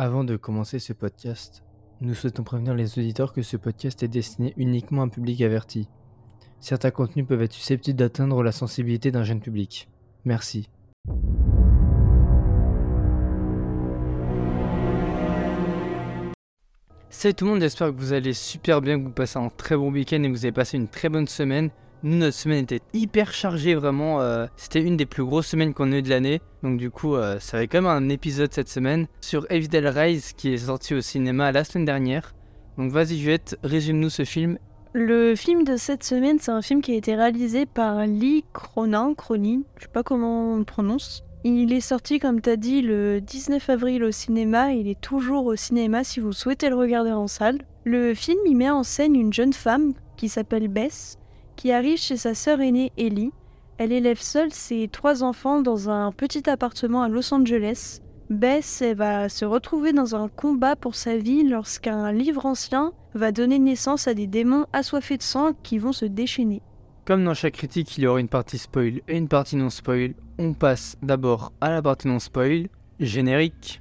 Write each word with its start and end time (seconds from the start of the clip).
Avant 0.00 0.22
de 0.22 0.36
commencer 0.36 0.78
ce 0.78 0.92
podcast, 0.92 1.64
nous 2.00 2.14
souhaitons 2.14 2.44
prévenir 2.44 2.72
les 2.72 3.00
auditeurs 3.00 3.32
que 3.32 3.42
ce 3.42 3.56
podcast 3.56 4.00
est 4.04 4.06
destiné 4.06 4.54
uniquement 4.56 5.02
à 5.02 5.06
un 5.06 5.08
public 5.08 5.40
averti. 5.40 5.88
Certains 6.60 6.92
contenus 6.92 7.26
peuvent 7.26 7.42
être 7.42 7.52
susceptibles 7.52 7.98
d'atteindre 7.98 8.44
la 8.44 8.52
sensibilité 8.52 9.10
d'un 9.10 9.24
jeune 9.24 9.40
public. 9.40 9.88
Merci. 10.24 10.68
Salut 17.10 17.34
tout 17.34 17.46
le 17.46 17.50
monde, 17.50 17.60
j'espère 17.60 17.88
que 17.88 17.96
vous 17.96 18.12
allez 18.12 18.34
super 18.34 18.80
bien, 18.80 19.00
que 19.00 19.04
vous 19.06 19.10
passez 19.10 19.40
un 19.40 19.48
très 19.48 19.76
bon 19.76 19.90
week-end 19.90 20.22
et 20.22 20.28
que 20.28 20.32
vous 20.32 20.44
avez 20.44 20.52
passé 20.52 20.76
une 20.76 20.86
très 20.86 21.08
bonne 21.08 21.26
semaine. 21.26 21.70
Nous, 22.04 22.16
notre 22.16 22.36
semaine 22.36 22.62
était 22.62 22.80
hyper 22.92 23.32
chargée, 23.32 23.74
vraiment. 23.74 24.20
euh, 24.20 24.46
C'était 24.56 24.82
une 24.82 24.96
des 24.96 25.06
plus 25.06 25.24
grosses 25.24 25.48
semaines 25.48 25.74
qu'on 25.74 25.90
a 25.92 25.96
eu 25.96 26.02
de 26.02 26.10
l'année. 26.10 26.40
Donc, 26.62 26.78
du 26.78 26.90
coup, 26.90 27.16
euh, 27.16 27.38
ça 27.40 27.56
avait 27.56 27.68
même 27.72 27.86
un 27.86 28.08
épisode 28.08 28.52
cette 28.52 28.68
semaine 28.68 29.06
sur 29.20 29.46
Evil 29.50 29.68
Rise 29.88 30.32
qui 30.32 30.52
est 30.52 30.58
sorti 30.58 30.94
au 30.94 31.00
cinéma 31.00 31.50
la 31.50 31.64
semaine 31.64 31.84
dernière. 31.84 32.34
Donc, 32.76 32.92
vas-y, 32.92 33.18
Juliette, 33.18 33.58
résume-nous 33.64 34.10
ce 34.10 34.24
film. 34.24 34.58
Le 34.92 35.34
film 35.34 35.64
de 35.64 35.76
cette 35.76 36.04
semaine, 36.04 36.38
c'est 36.40 36.52
un 36.52 36.62
film 36.62 36.80
qui 36.80 36.92
a 36.92 36.96
été 36.96 37.14
réalisé 37.14 37.66
par 37.66 38.06
Lee 38.06 38.44
Cronin, 38.52 39.14
Cronin, 39.14 39.60
je 39.76 39.82
sais 39.82 39.90
pas 39.92 40.02
comment 40.02 40.54
on 40.54 40.58
le 40.58 40.64
prononce. 40.64 41.24
Il 41.44 41.72
est 41.72 41.80
sorti, 41.80 42.18
comme 42.18 42.40
t'as 42.40 42.56
dit, 42.56 42.80
le 42.82 43.20
19 43.20 43.68
avril 43.70 44.02
au 44.04 44.10
cinéma. 44.10 44.72
Il 44.72 44.88
est 44.88 45.00
toujours 45.00 45.46
au 45.46 45.56
cinéma 45.56 46.04
si 46.04 46.20
vous 46.20 46.32
souhaitez 46.32 46.68
le 46.68 46.74
regarder 46.76 47.12
en 47.12 47.26
salle. 47.26 47.58
Le 47.84 48.14
film, 48.14 48.38
il 48.46 48.56
met 48.56 48.70
en 48.70 48.82
scène 48.82 49.14
une 49.14 49.32
jeune 49.32 49.52
femme 49.52 49.92
qui 50.16 50.28
s'appelle 50.28 50.68
Bess, 50.68 51.16
qui 51.58 51.72
arrive 51.72 51.98
chez 51.98 52.16
sa 52.16 52.34
sœur 52.34 52.60
aînée 52.60 52.92
Ellie. 52.96 53.32
Elle 53.78 53.92
élève 53.92 54.20
seule 54.20 54.52
ses 54.52 54.86
trois 54.86 55.24
enfants 55.24 55.60
dans 55.60 55.90
un 55.90 56.12
petit 56.12 56.48
appartement 56.48 57.02
à 57.02 57.08
Los 57.08 57.34
Angeles. 57.34 57.98
Bess 58.30 58.80
elle 58.80 58.96
va 58.96 59.28
se 59.28 59.44
retrouver 59.44 59.92
dans 59.92 60.14
un 60.14 60.28
combat 60.28 60.76
pour 60.76 60.94
sa 60.94 61.16
vie 61.16 61.42
lorsqu'un 61.42 62.12
livre 62.12 62.46
ancien 62.46 62.92
va 63.14 63.32
donner 63.32 63.58
naissance 63.58 64.06
à 64.06 64.14
des 64.14 64.28
démons 64.28 64.66
assoiffés 64.72 65.16
de 65.16 65.22
sang 65.22 65.52
qui 65.64 65.78
vont 65.78 65.92
se 65.92 66.04
déchaîner. 66.04 66.62
Comme 67.04 67.24
dans 67.24 67.34
chaque 67.34 67.54
critique, 67.54 67.98
il 67.98 68.04
y 68.04 68.06
aura 68.06 68.20
une 68.20 68.28
partie 68.28 68.58
spoil 68.58 69.00
et 69.08 69.16
une 69.16 69.28
partie 69.28 69.56
non 69.56 69.70
spoil. 69.70 70.14
On 70.38 70.52
passe 70.52 70.96
d'abord 71.02 71.52
à 71.60 71.70
la 71.70 71.82
partie 71.82 72.06
non 72.06 72.20
spoil. 72.20 72.68
Générique. 73.00 73.80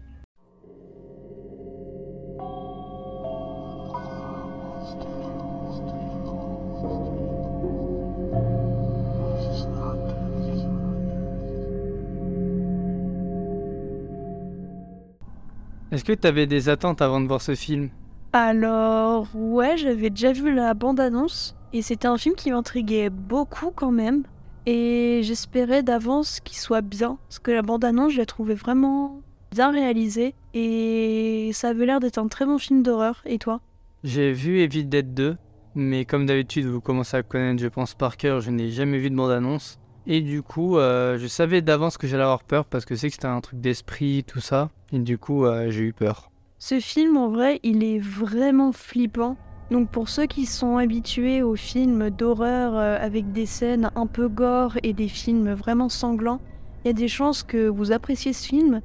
Est-ce 15.98 16.06
que 16.06 16.14
tu 16.14 16.28
avais 16.28 16.46
des 16.46 16.70
attentes 16.70 17.02
avant 17.02 17.20
de 17.20 17.26
voir 17.26 17.42
ce 17.42 17.56
film? 17.56 17.90
Alors, 18.32 19.30
ouais, 19.34 19.78
j'avais 19.78 20.12
déjà 20.12 20.32
vu 20.32 20.54
la 20.54 20.76
bande-annonce 20.76 21.56
et 21.74 21.82
c'était 21.82 22.08
un 22.08 22.20
film 22.20 22.36
qui 22.36 22.52
m'intriguait 22.52 23.10
beaucoup 23.10 23.72
quand 23.74 23.90
même. 23.90 24.22
Et 24.68 25.22
j'espérais 25.24 25.82
d'avance 25.82 26.40
qu'il 26.40 26.56
soit 26.56 26.82
bien 26.82 27.18
parce 27.28 27.40
que 27.40 27.50
la 27.50 27.64
bande-annonce, 27.64 28.14
je 28.14 28.20
la 28.20 28.28
trouvais 28.28 28.54
vraiment 28.54 29.22
bien 29.50 29.72
réalisée 29.72 30.36
et 30.54 31.50
ça 31.54 31.70
avait 31.70 31.88
l'air 31.88 32.00
d'être 32.00 32.20
un 32.20 32.28
très 32.28 32.46
bon 32.46 32.60
film 32.60 32.84
d'horreur. 32.84 33.24
Et 33.26 33.40
toi? 33.40 33.60
J'ai 34.04 34.32
vu 34.34 34.60
Evil 34.60 34.86
Dead 34.86 35.16
2, 35.16 35.36
mais 35.74 36.06
comme 36.06 36.28
d'habitude, 36.28 36.68
vous 36.68 36.80
commencez 36.80 37.18
à 37.18 37.24
connaître, 37.24 37.60
je 37.60 37.70
pense, 37.70 37.96
par 37.96 38.18
cœur, 38.18 38.40
je 38.40 38.52
n'ai 38.52 38.70
jamais 38.70 39.00
vu 39.00 39.10
de 39.10 39.16
bande-annonce. 39.16 39.80
Et 40.10 40.22
du 40.22 40.42
coup, 40.42 40.78
euh, 40.78 41.18
je 41.18 41.28
savais 41.28 41.62
d'avance 41.62 41.98
que 41.98 42.08
j'allais 42.08 42.24
avoir 42.24 42.46
peur 42.46 42.64
parce 42.64 42.86
que 42.86 42.96
c'est 42.96 43.10
que 43.10 43.16
c'était 43.16 43.28
un 43.28 43.42
truc 43.42 43.60
d'esprit, 43.60 44.24
tout 44.26 44.40
ça. 44.40 44.70
Et 44.94 45.00
du 45.00 45.18
coup, 45.18 45.46
euh, 45.46 45.70
j'ai 45.70 45.82
eu 45.82 45.92
peur. 45.92 46.32
Ce 46.60 46.80
film, 46.80 47.18
en 47.18 47.28
vrai, 47.28 47.60
il 47.64 47.84
est 47.84 48.00
vraiment 48.00 48.72
flippant. 48.72 49.36
Donc 49.70 49.90
pour 49.90 50.08
ceux 50.08 50.26
qui 50.26 50.46
sont 50.46 50.78
habitués 50.78 51.44
aux 51.44 51.58
films 51.58 52.10
d'horreur 52.10 52.78
euh, 52.78 52.98
avec 53.02 53.34
des 53.34 53.46
scènes 53.46 53.92
un 53.96 54.08
peu 54.08 54.30
gore 54.30 54.78
et 54.82 54.94
des 54.94 55.10
films 55.10 55.52
vraiment 55.52 55.90
sanglants, 55.90 56.40
il 56.86 56.88
y 56.88 56.92
a 56.92 56.94
des 56.94 57.10
chances 57.10 57.44
que 57.44 57.68
vous 57.68 57.92
appréciez 57.92 58.32
ce 58.32 58.48
film. 58.48 58.80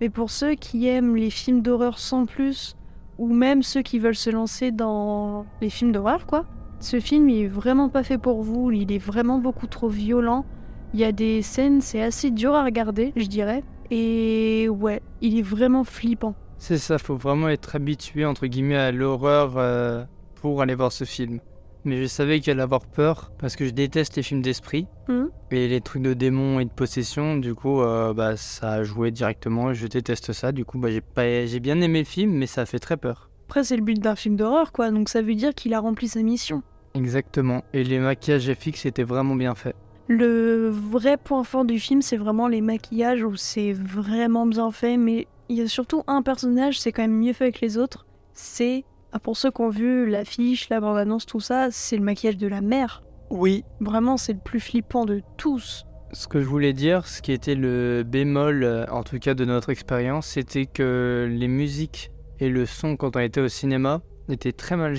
Mais 0.00 0.10
pour 0.10 0.30
ceux 0.30 0.54
qui 0.54 0.86
aiment 0.86 1.16
les 1.16 1.30
films 1.30 1.60
d'horreur 1.60 1.98
sans 1.98 2.24
plus, 2.24 2.76
ou 3.18 3.26
même 3.26 3.64
ceux 3.64 3.82
qui 3.82 3.98
veulent 3.98 4.14
se 4.14 4.30
lancer 4.30 4.70
dans 4.70 5.44
les 5.60 5.70
films 5.70 5.90
d'horreur, 5.90 6.24
quoi, 6.24 6.44
ce 6.78 7.00
film 7.00 7.28
il 7.28 7.42
est 7.42 7.48
vraiment 7.48 7.88
pas 7.88 8.04
fait 8.04 8.18
pour 8.18 8.44
vous. 8.44 8.70
Il 8.70 8.92
est 8.92 8.98
vraiment 8.98 9.38
beaucoup 9.38 9.66
trop 9.66 9.88
violent. 9.88 10.46
Il 10.94 11.00
y 11.00 11.04
a 11.04 11.12
des 11.12 11.42
scènes, 11.42 11.80
c'est 11.80 12.02
assez 12.02 12.30
dur 12.30 12.54
à 12.54 12.64
regarder, 12.64 13.12
je 13.16 13.26
dirais. 13.26 13.62
Et 13.90 14.68
ouais, 14.68 15.02
il 15.20 15.38
est 15.38 15.42
vraiment 15.42 15.84
flippant. 15.84 16.34
C'est 16.58 16.78
ça, 16.78 16.98
faut 16.98 17.16
vraiment 17.16 17.48
être 17.48 17.76
habitué, 17.76 18.24
entre 18.24 18.46
guillemets, 18.46 18.76
à 18.76 18.90
l'horreur 18.90 19.54
euh, 19.56 20.04
pour 20.36 20.60
aller 20.62 20.74
voir 20.74 20.90
ce 20.92 21.04
film. 21.04 21.40
Mais 21.84 22.02
je 22.02 22.06
savais 22.06 22.40
qu'il 22.40 22.50
allait 22.50 22.62
avoir 22.62 22.84
peur 22.84 23.30
parce 23.38 23.54
que 23.54 23.64
je 23.64 23.70
déteste 23.70 24.16
les 24.16 24.22
films 24.22 24.42
d'esprit 24.42 24.86
Mhm. 25.08 25.30
et 25.52 25.68
les 25.68 25.80
trucs 25.80 26.02
de 26.02 26.12
démons 26.14 26.58
et 26.60 26.64
de 26.64 26.70
possession. 26.70 27.36
Du 27.36 27.54
coup, 27.54 27.80
euh, 27.80 28.12
bah, 28.12 28.36
ça 28.36 28.72
a 28.72 28.82
joué 28.82 29.10
directement. 29.10 29.72
Je 29.72 29.86
déteste 29.86 30.32
ça. 30.32 30.52
Du 30.52 30.64
coup, 30.64 30.78
bah, 30.78 30.90
j'ai 30.90 31.00
pas... 31.00 31.46
j'ai 31.46 31.60
bien 31.60 31.80
aimé 31.80 32.00
le 32.00 32.04
film, 32.04 32.32
mais 32.32 32.46
ça 32.46 32.62
a 32.62 32.66
fait 32.66 32.80
très 32.80 32.96
peur. 32.96 33.30
Après, 33.46 33.62
c'est 33.64 33.76
le 33.76 33.82
but 33.82 33.98
d'un 34.00 34.16
film 34.16 34.36
d'horreur, 34.36 34.72
quoi, 34.72 34.90
donc 34.90 35.08
ça 35.08 35.22
veut 35.22 35.34
dire 35.34 35.54
qu'il 35.54 35.72
a 35.72 35.80
rempli 35.80 36.08
sa 36.08 36.20
mission. 36.22 36.62
Exactement. 36.94 37.62
Et 37.72 37.84
les 37.84 37.98
maquillages 37.98 38.52
FX 38.52 38.84
étaient 38.84 39.04
vraiment 39.04 39.36
bien 39.36 39.54
faits. 39.54 39.76
Le 40.08 40.70
vrai 40.70 41.18
point 41.18 41.44
fort 41.44 41.66
du 41.66 41.78
film, 41.78 42.00
c'est 42.00 42.16
vraiment 42.16 42.48
les 42.48 42.62
maquillages 42.62 43.22
où 43.22 43.36
c'est 43.36 43.74
vraiment 43.74 44.46
bien 44.46 44.70
fait, 44.70 44.96
mais 44.96 45.26
il 45.50 45.56
y 45.56 45.60
a 45.60 45.68
surtout 45.68 46.02
un 46.06 46.22
personnage, 46.22 46.80
c'est 46.80 46.92
quand 46.92 47.02
même 47.02 47.18
mieux 47.18 47.34
fait 47.34 47.52
que 47.52 47.60
les 47.60 47.76
autres. 47.76 48.06
C'est, 48.32 48.84
ah, 49.12 49.18
pour 49.18 49.36
ceux 49.36 49.50
qui 49.50 49.60
ont 49.60 49.68
vu 49.68 50.08
l'affiche, 50.08 50.70
la 50.70 50.80
bande-annonce, 50.80 51.26
tout 51.26 51.40
ça, 51.40 51.68
c'est 51.70 51.98
le 51.98 52.02
maquillage 52.02 52.38
de 52.38 52.46
la 52.46 52.62
mère. 52.62 53.02
Oui, 53.28 53.64
Vraiment, 53.80 54.16
c'est 54.16 54.32
le 54.32 54.38
plus 54.38 54.60
flippant 54.60 55.04
de 55.04 55.20
tous. 55.36 55.84
Ce 56.12 56.26
que 56.26 56.40
je 56.40 56.46
voulais 56.46 56.72
dire, 56.72 57.06
ce 57.06 57.20
qui 57.20 57.32
était 57.32 57.54
le 57.54 58.02
bémol, 58.02 58.64
euh, 58.64 58.86
en 58.90 59.02
tout 59.02 59.18
cas 59.18 59.34
de 59.34 59.44
notre 59.44 59.68
expérience, 59.68 60.26
c'était 60.26 60.64
que 60.64 61.28
les 61.30 61.48
musiques 61.48 62.10
et 62.40 62.48
le 62.48 62.64
son 62.64 62.96
quand 62.96 63.16
on 63.16 63.20
était 63.20 63.42
au 63.42 63.48
cinéma 63.48 64.00
étaient 64.32 64.52
très 64.52 64.76
mal. 64.76 64.94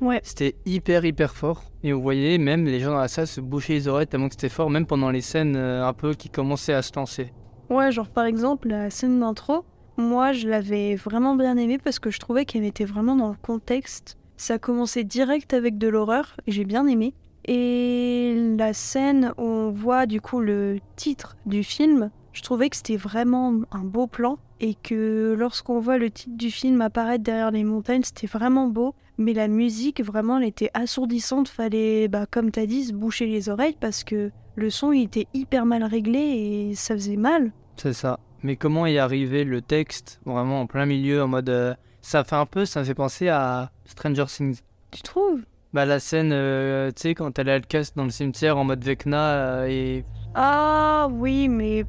Ouais. 0.00 0.20
C'était 0.22 0.56
hyper 0.64 1.04
hyper 1.04 1.34
fort. 1.34 1.62
Et 1.82 1.92
on 1.92 2.00
voyait 2.00 2.38
même 2.38 2.64
les 2.64 2.80
gens 2.80 2.92
dans 2.92 2.98
la 2.98 3.08
salle 3.08 3.26
se 3.26 3.40
boucher 3.40 3.74
les 3.74 3.88
oreilles 3.88 4.06
tellement 4.06 4.28
que 4.28 4.34
c'était 4.34 4.48
fort, 4.48 4.70
même 4.70 4.86
pendant 4.86 5.10
les 5.10 5.20
scènes 5.20 5.56
euh, 5.56 5.86
un 5.86 5.92
peu 5.92 6.14
qui 6.14 6.30
commençaient 6.30 6.74
à 6.74 6.82
se 6.82 6.92
lancer. 6.94 7.32
Ouais, 7.70 7.90
genre 7.90 8.08
par 8.08 8.24
exemple, 8.24 8.68
la 8.68 8.90
scène 8.90 9.20
d'intro, 9.20 9.64
moi 9.96 10.32
je 10.32 10.48
l'avais 10.48 10.94
vraiment 10.94 11.34
bien 11.34 11.56
aimée 11.56 11.78
parce 11.78 11.98
que 11.98 12.10
je 12.10 12.18
trouvais 12.18 12.44
qu'elle 12.44 12.64
était 12.64 12.84
vraiment 12.84 13.16
dans 13.16 13.30
le 13.30 13.36
contexte. 13.40 14.16
Ça 14.36 14.58
commençait 14.58 15.04
direct 15.04 15.54
avec 15.54 15.78
de 15.78 15.88
l'horreur 15.88 16.36
et 16.46 16.52
j'ai 16.52 16.64
bien 16.64 16.86
aimé. 16.86 17.14
Et 17.46 18.54
la 18.56 18.72
scène 18.72 19.32
où 19.38 19.42
on 19.42 19.70
voit 19.70 20.06
du 20.06 20.20
coup 20.20 20.40
le 20.40 20.78
titre 20.96 21.36
du 21.46 21.64
film, 21.64 22.10
je 22.32 22.42
trouvais 22.42 22.70
que 22.70 22.76
c'était 22.76 22.96
vraiment 22.96 23.60
un 23.72 23.84
beau 23.84 24.06
plan 24.06 24.38
et 24.62 24.74
que 24.74 25.34
lorsqu'on 25.36 25.80
voit 25.80 25.98
le 25.98 26.08
titre 26.08 26.36
du 26.36 26.50
film 26.50 26.80
apparaître 26.80 27.24
derrière 27.24 27.50
les 27.50 27.64
montagnes, 27.64 28.04
c'était 28.04 28.28
vraiment 28.28 28.68
beau. 28.68 28.94
Mais 29.18 29.34
la 29.34 29.48
musique, 29.48 30.02
vraiment, 30.02 30.38
elle 30.38 30.46
était 30.46 30.70
assourdissante. 30.72 31.48
Fallait, 31.48 32.08
bah, 32.08 32.26
comme 32.30 32.50
t'as 32.52 32.64
dit, 32.64 32.84
se 32.84 32.92
boucher 32.92 33.26
les 33.26 33.48
oreilles 33.48 33.76
parce 33.78 34.04
que 34.04 34.30
le 34.54 34.70
son 34.70 34.92
il 34.92 35.02
était 35.02 35.26
hyper 35.34 35.66
mal 35.66 35.82
réglé 35.82 36.20
et 36.20 36.74
ça 36.74 36.94
faisait 36.94 37.16
mal. 37.16 37.52
C'est 37.76 37.92
ça. 37.92 38.20
Mais 38.42 38.56
comment 38.56 38.86
y 38.86 38.98
arriver 38.98 39.44
le 39.44 39.62
texte 39.62 40.20
vraiment 40.24 40.62
en 40.62 40.66
plein 40.66 40.86
milieu 40.86 41.22
en 41.22 41.28
mode 41.28 41.48
euh, 41.48 41.74
ça 42.00 42.24
fait 42.24 42.36
un 42.36 42.46
peu 42.46 42.64
ça 42.64 42.80
me 42.80 42.84
fait 42.84 42.94
penser 42.94 43.28
à 43.28 43.70
Stranger 43.84 44.26
Things. 44.26 44.60
Tu 44.90 45.02
trouves? 45.02 45.42
Bah 45.72 45.86
la 45.86 46.00
scène 46.00 46.32
euh, 46.32 46.90
tu 46.90 47.02
sais 47.02 47.14
quand 47.14 47.38
elle 47.38 47.48
est 47.48 47.66
casse 47.66 47.94
dans 47.94 48.04
le 48.04 48.10
cimetière 48.10 48.58
en 48.58 48.64
mode 48.64 48.84
Vecna 48.84 49.30
euh, 49.30 49.66
et 49.68 50.04
Ah 50.34 51.08
oui, 51.10 51.48
mais 51.48 51.86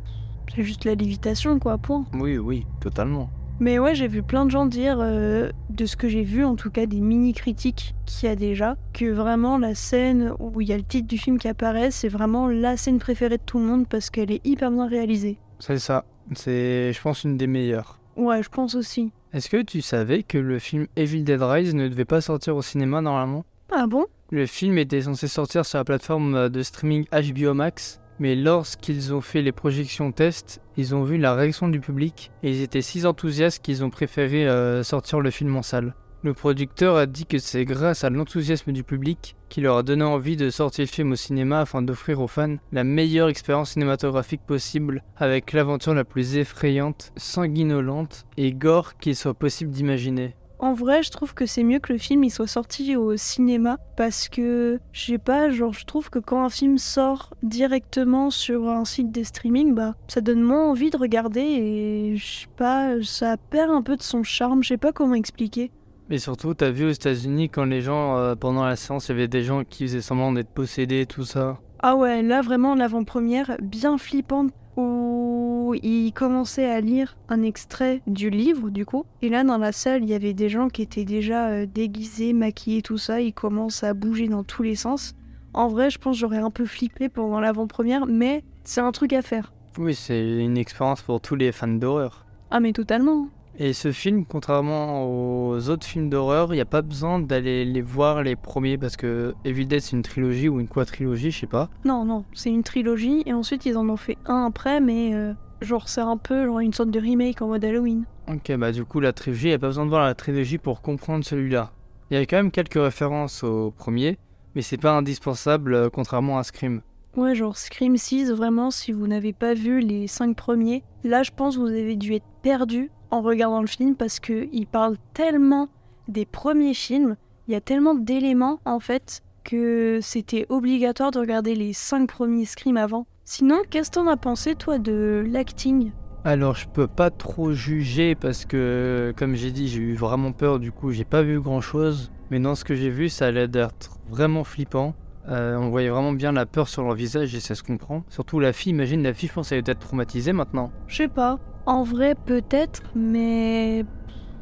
c'est 0.54 0.64
juste 0.64 0.86
la 0.86 0.96
lévitation, 0.96 1.59
quoi, 1.59 1.78
point. 1.78 2.06
oui 2.14 2.38
oui, 2.38 2.66
totalement. 2.80 3.30
Mais 3.59 3.78
ouais, 3.80 3.94
j'ai 3.96 4.08
vu 4.08 4.24
plein 4.24 4.46
de 4.46 4.52
gens 4.52 4.66
dire, 4.66 4.98
euh, 5.00 5.50
de 5.69 5.86
ce 5.86 5.95
que 5.95 6.10
j'ai 6.10 6.24
vu, 6.24 6.44
en 6.44 6.56
tout 6.56 6.72
cas 6.72 6.86
des 6.86 7.00
mini-critiques 7.00 7.94
qu'il 8.06 8.28
y 8.28 8.31
a 8.31 8.36
déjà, 8.36 8.75
que 8.94 9.06
vraiment 9.06 9.57
la 9.57 9.75
scène 9.75 10.34
où 10.40 10.60
il 10.60 10.68
y 10.68 10.74
a 10.74 10.78
le 10.78 10.84
titre 10.84 11.07
du 11.07 11.18
film 11.18 11.38
qui 11.38 11.48
apparaît, 11.48 11.92
c'est 11.92 12.07
vraiment 12.07 12.48
la 12.48 12.78
scène 12.78 13.00
préférée 13.00 13.38
de 13.38 13.44
tout 13.45 13.60
le 13.60 13.66
monde 13.66 13.88
parce 13.88 14.10
qu'elle 14.10 14.31
est 14.31 14.45
hyper 14.45 14.72
bien 14.72 14.88
réalisée. 14.88 15.38
C'est 15.60 15.80
ça. 15.80 16.04
C'est 16.36 16.92
je 16.94 17.01
pense 17.01 17.24
une 17.24 17.38
des 17.38 17.48
meilleures. 17.48 18.00
Ouais, 18.18 18.42
je 18.42 18.50
pense 18.50 18.75
aussi. 18.75 19.12
Est-ce 19.34 19.50
que 19.50 19.62
tu 19.62 19.81
savais 19.81 20.24
que 20.24 20.38
le 20.38 20.60
film 20.60 20.88
Evil 20.95 21.24
Dead 21.24 21.42
Rise 21.42 21.74
ne 21.75 21.88
devait 21.88 22.06
pas 22.06 22.22
sortir 22.22 22.56
au 22.56 22.62
cinéma 22.62 23.01
normalement? 23.01 23.45
Ah 23.72 23.88
bon? 23.88 24.06
Le 24.31 24.45
film 24.45 24.78
était 24.78 25.01
censé 25.01 25.28
sortir 25.28 25.66
sur 25.66 25.78
la 25.78 25.84
plateforme 25.84 26.50
de 26.50 26.63
streaming 26.63 27.06
HBO 27.12 27.54
Max, 27.54 28.00
mais 28.24 28.36
lorsqu'ils 28.38 29.14
ont 29.14 29.20
fait 29.20 29.42
les 29.42 29.52
projections 29.52 30.14
tests, 30.14 30.62
ils 30.78 30.96
ont 30.96 31.04
vu 31.04 31.18
la 31.18 31.36
réaction 31.36 31.68
du 31.68 31.81
public 31.81 32.31
et 32.42 32.52
ils 32.52 32.62
étaient 32.62 32.81
si 32.81 33.06
enthousiastes 33.06 33.62
qu'ils 33.62 33.84
ont 33.84 33.90
préféré 33.90 34.48
euh, 34.48 34.81
sortir 34.81 35.20
le 35.20 35.30
film 35.30 35.54
en 35.58 35.62
salle. 35.62 35.94
Le 36.24 36.34
producteur 36.34 36.96
a 36.96 37.06
dit 37.06 37.25
que 37.25 37.38
c'est 37.38 37.66
grâce 37.66 38.06
à 38.06 38.10
l'enthousiasme 38.10 38.72
du 38.72 38.86
public 38.86 39.36
qui 39.50 39.60
leur 39.60 39.75
a 39.75 39.84
donné 39.84 40.06
envie 40.06 40.38
de 40.38 40.50
sortir 40.50 40.84
le 40.84 40.90
film 40.90 41.12
au 41.12 41.18
cinéma 41.18 41.60
afin 41.60 41.81
d'offrir 41.81 42.22
aux 42.22 42.30
fans 42.30 42.56
la 42.72 42.86
meilleure 42.86 43.28
expérience 43.28 43.72
cinématographique 43.72 44.46
possible 44.48 45.04
avec 45.18 45.52
l'aventure 45.52 45.94
la 45.94 46.06
plus 46.06 46.38
effrayante, 46.38 47.12
sanguinolente 47.18 48.26
et 48.38 48.54
gore 48.54 48.96
qu'il 49.00 49.18
soit 49.18 49.34
possible 49.34 49.72
d'imaginer. 49.72 50.34
En 50.63 50.71
vrai, 50.71 51.04
je 51.04 51.12
trouve 51.12 51.33
que 51.33 51.45
c'est 51.45 51.62
mieux 51.62 51.80
que 51.80 51.92
le 51.92 52.00
film 52.00 52.24
il 52.24 52.30
soit 52.30 52.48
sorti 52.48 52.95
au 52.95 53.18
cinéma 53.18 53.80
parce 53.98 54.30
que 54.30 54.80
je 54.94 55.06
sais 55.07 55.18
pas, 55.18 55.50
genre 55.50 55.74
je 55.74 55.83
trouve 55.83 56.10
que 56.10 56.19
quand 56.19 56.42
un 56.42 56.50
film 56.50 56.77
sort 56.77 57.33
directement 57.44 58.30
sur 58.30 58.69
un 58.69 58.86
site 58.86 59.12
de 59.12 59.24
streaming, 59.24 59.75
bah 59.75 59.95
ça 60.07 60.21
donne 60.21 60.42
moins 60.42 60.69
envie 60.69 60.89
de 60.89 60.95
regarder 60.95 61.42
et 61.42 62.15
je 62.15 62.25
sais 62.25 62.48
pas, 62.56 62.94
ça 63.04 63.36
perd 63.36 63.71
un 63.71 63.81
peu 63.81 63.98
de 63.98 64.01
son 64.01 64.24
charme, 64.24 64.63
je 64.63 64.69
sais 64.69 64.77
pas 64.77 64.94
comment 64.94 65.15
expliquer. 65.15 65.69
Mais 66.10 66.18
surtout, 66.18 66.54
t'as 66.54 66.71
vu 66.71 66.86
aux 66.86 66.92
États-Unis 66.92 67.50
quand 67.50 67.66
les 67.66 67.81
gens, 67.81 68.16
euh, 68.16 68.36
pendant 68.36 68.63
la 68.63 68.77
séance, 68.77 69.09
il 69.09 69.12
y 69.12 69.16
avait 69.16 69.27
des 69.27 69.44
gens 69.44 69.66
qui 69.66 69.83
faisaient 69.83 70.00
semblant 70.00 70.31
d'être 70.31 70.54
possédés, 70.54 71.06
tout 71.06 71.25
ça. 71.25 71.59
Ah 71.81 71.98
ouais, 71.98 72.21
là 72.21 72.42
vraiment 72.42 72.74
l'avant-première 72.74 73.57
bien 73.62 73.98
flippante 73.98 74.54
où 74.78 75.75
il 75.81 76.12
commençait 76.14 76.70
à 76.70 76.81
lire 76.81 77.18
un 77.30 77.42
extrait 77.42 78.02
du 78.08 78.30
livre 78.30 78.70
du 78.70 78.86
coup. 78.86 79.06
Et 79.22 79.30
là 79.30 79.44
dans 79.44 79.58
la 79.58 79.72
salle, 79.72 80.04
il 80.04 80.10
y 80.10 80.14
avait 80.14 80.34
des 80.34 80.50
gens 80.50 80.68
qui 80.70 80.81
étaient 80.81 81.06
déjà 81.06 81.48
euh, 81.50 81.66
déguisés, 81.66 82.34
maquillés, 82.34 82.81
tout 82.81 82.98
ça. 82.98 83.22
Ils 83.22 83.34
commencent 83.34 83.84
à 83.84 83.94
bouger 83.94 84.28
dans 84.28 84.44
tous 84.44 84.64
les 84.64 84.75
sens. 84.75 85.14
En 85.54 85.68
vrai, 85.68 85.90
je 85.90 86.00
pense 86.00 86.18
j'aurais 86.18 86.38
un 86.38 86.52
peu 86.52 86.66
flippé 86.66 87.10
pendant 87.10 87.40
l'avant-première, 87.40 88.06
mais 88.08 88.44
c'est 88.64 88.81
un 88.81 88.92
truc 88.92 89.14
à 89.14 89.22
faire. 89.22 89.54
Oui, 89.78 89.96
c'est 89.96 90.40
une 90.40 90.58
expérience 90.58 91.02
pour 91.02 91.22
tous 91.22 91.36
les 91.36 91.52
fans 91.52 91.68
d'horreur. 91.68 92.26
Ah 92.52 92.60
mais 92.60 92.74
totalement. 92.74 93.28
Et 93.60 93.74
ce 93.74 93.92
film, 93.92 94.26
contrairement 94.26 95.06
aux 95.08 95.70
autres 95.70 95.86
films 95.86 96.10
d'horreur, 96.10 96.54
il 96.54 96.56
n'y 96.56 96.62
a 96.62 96.66
pas 96.66 96.82
besoin 96.82 97.20
d'aller 97.20 97.66
les 97.66 97.82
voir 97.82 98.24
les 98.24 98.36
premiers 98.36 98.80
parce 98.80 98.98
que 98.98 99.36
Evil 99.46 99.68
Dead 99.68 99.80
c'est 99.80 99.96
une 99.96 100.02
trilogie 100.02 100.50
ou 100.50 100.60
une 100.60 100.68
quadrilogie, 100.68 101.30
je 101.30 101.42
sais 101.42 101.48
pas. 101.48 101.70
Non, 101.86 102.04
non, 102.04 102.26
c'est 102.34 102.50
une 102.50 102.64
trilogie 102.64 103.22
et 103.28 103.34
ensuite 103.34 103.66
ils 103.66 103.78
en 103.78 103.88
ont 103.90 103.98
fait 103.98 104.18
un 104.26 104.46
après, 104.46 104.82
mais 104.82 105.14
euh, 105.14 105.34
genre 105.62 105.88
c'est 105.88 106.02
un 106.02 106.18
peu 106.18 106.46
genre 106.46 106.60
une 106.60 106.74
sorte 106.74 106.90
de 106.90 107.00
remake 107.00 107.44
en 107.44 107.48
mode 107.48 107.64
Halloween. 107.64 108.06
Ok, 108.28 108.52
bah 108.58 108.72
du 108.72 108.86
coup 108.86 109.00
la 109.00 109.14
trilogie, 109.14 109.48
il 109.48 109.50
n'y 109.50 109.56
a 109.56 109.60
pas 109.60 109.68
besoin 109.68 109.86
de 109.86 109.90
voir 109.90 110.04
la 110.04 110.16
trilogie 110.16 110.58
pour 110.58 110.82
comprendre 110.82 111.24
celui-là. 111.24 111.72
Il 112.10 112.18
y 112.18 112.20
a 112.20 112.26
quand 112.26 112.38
même 112.38 112.52
quelques 112.52 112.74
références 112.82 113.44
au 113.44 113.70
premier, 113.72 114.18
mais 114.56 114.64
c'est 114.64 114.78
pas 114.78 114.98
indispensable 114.98 115.76
euh, 115.76 115.90
contrairement 115.92 116.40
à 116.40 116.44
Scream. 116.44 116.82
Ouais, 117.16 117.36
genre 117.36 117.56
Scream 117.56 117.96
6, 117.96 118.32
vraiment, 118.32 118.72
si 118.72 118.92
vous 118.92 119.06
n'avez 119.06 119.34
pas 119.34 119.54
vu 119.54 119.80
les 119.80 120.08
5 120.08 120.36
premiers, 120.36 120.84
là 121.04 121.22
je 121.22 121.30
pense 121.30 121.56
que 121.56 121.62
vous 121.62 121.68
avez 121.68 121.96
dû 121.96 122.16
être 122.16 122.26
perdu 122.42 122.90
en 123.13 123.21
regardant 123.21 123.62
le 123.62 123.68
film 123.68 123.95
parce 123.95 124.19
qu'il 124.19 124.65
parle 124.65 124.98
tellement 125.13 125.69
des 126.07 126.25
premiers 126.25 126.74
films, 126.74 127.15
il 127.48 127.54
y 127.54 127.56
a 127.56 127.62
tellement 127.62 127.94
d'éléments 127.94 128.60
en 128.65 128.80
fait 128.80 129.21
que 129.44 130.00
c'était 130.01 130.48
obligatoire 130.50 131.12
de 131.12 131.19
regarder 131.19 131.54
les 131.54 131.74
5 131.74 132.07
premiers 132.07 132.45
Scream 132.45 132.75
avant. 132.75 133.06
Sinon, 133.24 133.62
qu'est-ce 133.69 133.92
que 133.92 133.95
t'en 133.95 134.07
as 134.07 134.18
pensé 134.18 134.56
toi 134.56 134.80
de 134.80 135.24
l'acting? 135.27 135.92
Alors 136.25 136.56
je 136.56 136.68
peux 136.68 136.88
pas 136.88 137.12
trop 137.12 137.51
juger 137.51 138.15
parce 138.15 138.45
que 138.45 139.13
comme 139.16 139.36
j'ai 139.36 139.51
dit 139.51 139.68
j'ai 139.68 139.81
eu 139.81 139.94
vraiment 139.94 140.31
peur 140.31 140.57
du 140.57 140.71
coup 140.71 140.92
j'ai 140.92 141.04
pas 141.04 141.21
vu 141.21 141.42
grand 141.42 141.59
chose 141.59 142.13
mais 142.31 142.39
dans 142.39 142.56
ce 142.56 142.63
que 142.63 142.75
j'ai 142.75 142.89
vu 142.89 143.09
ça 143.09 143.27
allait 143.27 143.50
d'être 143.50 144.00
vraiment 144.09 144.44
flippant. 144.44 144.95
Euh, 145.30 145.56
on 145.57 145.69
voyait 145.69 145.89
vraiment 145.89 146.13
bien 146.13 146.31
la 146.31 146.45
peur 146.45 146.68
sur 146.68 146.83
leur 146.83 146.95
visage 146.95 147.36
et 147.36 147.39
ça 147.39 147.54
se 147.54 147.63
comprend. 147.63 148.04
Surtout 148.09 148.39
la 148.39 148.54
fille, 148.54 148.71
imagine 148.71 149.04
la 149.04 149.13
fille, 149.13 149.30
je 149.30 149.33
pense 149.33 149.50
qu'elle 149.50 149.63
peut-être 149.63 149.80
traumatisée 149.80 150.33
maintenant. 150.33 150.71
Je 150.88 150.98
sais 150.98 151.07
pas. 151.07 151.39
En 151.65 151.83
vrai, 151.83 152.15
peut-être, 152.15 152.83
mais. 152.95 153.86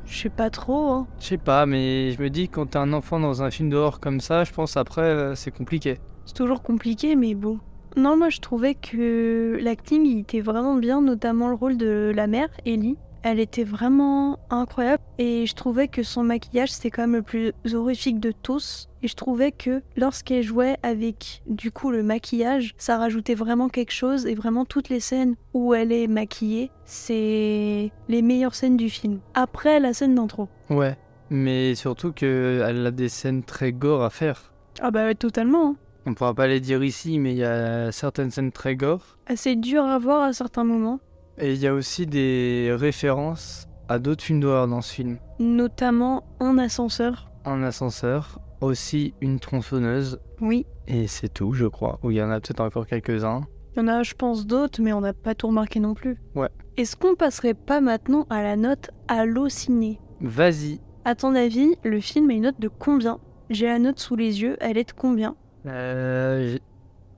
Je 0.06 0.18
sais 0.23 0.29
pas 0.29 0.50
trop. 0.50 0.89
Hein. 0.89 1.07
Je 1.19 1.25
sais 1.25 1.38
pas, 1.38 1.65
mais 1.65 2.12
je 2.12 2.21
me 2.21 2.29
dis 2.29 2.50
quand 2.50 2.71
t'es 2.71 2.77
un 2.77 2.91
enfant 2.91 3.19
dans 3.19 3.44
un 3.44 3.51
film 3.51 3.69
d'horreur 3.69 4.00
comme 4.00 4.19
ça, 4.19 4.44
je 4.44 4.51
pense 4.51 4.75
après 4.75 5.01
euh, 5.01 5.35
c'est 5.35 5.51
compliqué. 5.51 6.00
C'est 6.25 6.35
toujours 6.35 6.62
compliqué, 6.62 7.15
mais 7.15 7.33
bon. 7.33 7.59
Non, 7.95 8.18
moi 8.18 8.29
je 8.29 8.39
trouvais 8.39 8.73
que 8.73 9.57
l'acting 9.62 10.06
il 10.06 10.19
était 10.19 10.41
vraiment 10.41 10.75
bien, 10.75 11.01
notamment 11.01 11.47
le 11.47 11.56
rôle 11.56 11.77
de 11.77 12.12
la 12.13 12.27
mère, 12.27 12.50
Ellie. 12.65 12.97
Elle 13.23 13.39
était 13.39 13.63
vraiment 13.63 14.39
incroyable 14.50 15.03
et 15.19 15.45
je 15.45 15.53
trouvais 15.53 15.88
que 15.88 16.01
son 16.01 16.23
maquillage 16.23 16.71
c'était 16.71 16.89
quand 16.89 17.03
même 17.03 17.15
le 17.15 17.21
plus 17.21 17.53
horrifique 17.73 18.19
de 18.19 18.31
tous. 18.31 18.89
Et 19.03 19.07
je 19.07 19.15
trouvais 19.15 19.51
que 19.51 19.81
lorsqu'elle 19.95 20.44
jouait 20.44 20.77
avec 20.83 21.44
du 21.47 21.71
coup 21.71 21.91
le 21.91 22.03
maquillage, 22.03 22.73
ça 22.77 22.97
rajoutait 22.97 23.35
vraiment 23.35 23.69
quelque 23.69 23.91
chose 23.91 24.25
et 24.25 24.35
vraiment 24.35 24.65
toutes 24.65 24.89
les 24.89 25.00
scènes 25.00 25.35
où 25.53 25.73
elle 25.73 25.91
est 25.91 26.07
maquillée, 26.07 26.71
c'est 26.85 27.91
les 28.09 28.21
meilleures 28.21 28.56
scènes 28.56 28.77
du 28.77 28.89
film. 28.89 29.19
Après 29.33 29.79
la 29.79 29.94
scène 29.94 30.15
d'intro. 30.15 30.50
Ouais, 30.69 30.97
mais 31.29 31.75
surtout 31.75 32.12
qu'elle 32.12 32.85
a 32.85 32.91
des 32.91 33.09
scènes 33.09 33.44
très 33.44 33.71
gore 33.71 34.03
à 34.03 34.09
faire. 34.09 34.51
Ah 34.81 34.91
bah 34.91 35.13
totalement. 35.15 35.71
Hein. 35.71 35.75
On 36.07 36.15
pourra 36.15 36.33
pas 36.33 36.47
les 36.47 36.59
dire 36.59 36.83
ici, 36.83 37.19
mais 37.19 37.33
il 37.33 37.38
y 37.38 37.44
a 37.44 37.91
certaines 37.91 38.31
scènes 38.31 38.51
très 38.51 38.75
gore. 38.75 39.17
Assez 39.27 39.56
dur 39.56 39.83
à 39.83 40.00
voir 40.00 40.24
à 40.24 40.33
certains 40.33 40.63
moments. 40.63 41.00
Et 41.38 41.54
il 41.54 41.60
y 41.60 41.68
a 41.68 41.74
aussi 41.74 42.06
des 42.06 42.74
références 42.78 43.68
à 43.88 44.00
d'autres 44.00 44.24
films 44.24 44.39
d'horreur 44.42 44.68
dans 44.68 44.81
ce 44.81 44.94
film. 44.94 45.18
Notamment 45.39 46.24
un 46.39 46.57
ascenseur. 46.57 47.30
Un 47.45 47.63
ascenseur, 47.63 48.39
aussi 48.62 49.13
une 49.22 49.39
tronçonneuse. 49.39 50.19
Oui. 50.39 50.66
Et 50.88 51.07
c'est 51.07 51.30
tout, 51.33 51.54
je 51.54 51.66
crois. 51.66 52.00
Ou 52.04 52.12
il 52.12 52.18
y 52.18 52.22
en 52.22 52.30
a 52.30 52.39
peut-être 52.39 52.60
encore 52.62 52.86
quelques-uns. 52.86 53.42
Il 53.75 53.80
y 53.80 53.81
en 53.83 53.88
a, 53.88 54.04
je 54.04 54.13
pense, 54.13 54.45
d'autres, 54.45 54.81
mais 54.81 54.94
on 54.94 55.01
n'a 55.01 55.13
pas 55.13 55.33
tout 55.33 55.48
remarqué 55.48 55.80
non 55.80 55.94
plus. 55.94 56.18
Ouais. 56.36 56.50
Est-ce 56.78 56.95
qu'on 56.95 57.16
passerait 57.16 57.54
pas 57.54 57.81
maintenant 57.81 58.27
à 58.30 58.44
la 58.44 58.56
note 58.56 58.92
hallucinée 59.07 60.00
Vas-y. 60.19 60.80
À 61.06 61.16
ton 61.16 61.34
avis, 61.36 61.75
le 61.84 62.00
film 62.00 62.30
a 62.30 62.34
une 62.34 62.44
note 62.44 62.60
de 62.60 62.68
combien? 62.68 63.19
J'ai 63.50 63.66
la 63.68 63.80
note 63.80 64.00
sous 64.00 64.16
les 64.16 64.42
yeux, 64.42 64.56
elle 64.62 64.77
est 64.77 64.88
de 64.89 64.94
combien? 64.94 65.36
Euh, 65.66 66.57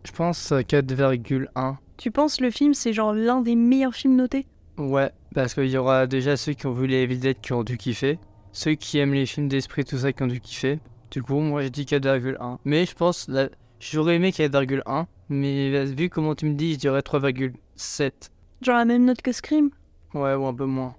Je 0.03 0.11
pense 0.11 0.51
4,1. 0.51 1.75
Tu 1.97 2.11
penses 2.11 2.41
le 2.41 2.51
film 2.51 2.73
c'est 2.73 2.93
genre 2.93 3.13
l'un 3.13 3.41
des 3.41 3.55
meilleurs 3.55 3.93
films 3.93 4.15
notés? 4.15 4.45
Ouais, 4.77 5.11
parce 5.35 5.53
qu'il 5.53 5.69
y 5.69 5.77
aura 5.77 6.07
déjà 6.07 6.35
ceux 6.35 6.53
qui 6.53 6.65
ont 6.65 6.73
vu 6.73 6.87
les 6.87 7.03
Evil 7.03 7.19
Dead 7.19 7.39
qui 7.39 7.53
ont 7.53 7.63
dû 7.63 7.77
kiffer, 7.77 8.17
ceux 8.51 8.73
qui 8.73 8.97
aiment 8.97 9.13
les 9.13 9.25
films 9.25 9.47
d'esprit, 9.47 9.85
tout 9.85 9.97
ça, 9.97 10.11
qui 10.11 10.23
ont 10.23 10.27
dû 10.27 10.41
kiffer. 10.41 10.79
Du 11.11 11.21
coup, 11.21 11.39
moi 11.39 11.61
je 11.61 11.67
dis 11.67 11.83
4,1. 11.83 12.57
Mais 12.65 12.85
je 12.85 12.95
pense, 12.95 13.29
j'aurais 13.79 14.15
aimé 14.15 14.31
4,1, 14.31 15.05
mais 15.29 15.85
vu 15.85 16.09
comment 16.09 16.33
tu 16.33 16.47
me 16.47 16.55
dis, 16.55 16.73
je 16.73 16.79
dirais 16.79 17.01
3,7. 17.01 18.11
Genre 18.61 18.75
la 18.75 18.85
même 18.85 19.05
note 19.05 19.21
que 19.21 19.31
Scream? 19.31 19.69
Ouais, 20.15 20.33
ou 20.33 20.45
un 20.47 20.53
peu 20.53 20.65
moins. 20.65 20.95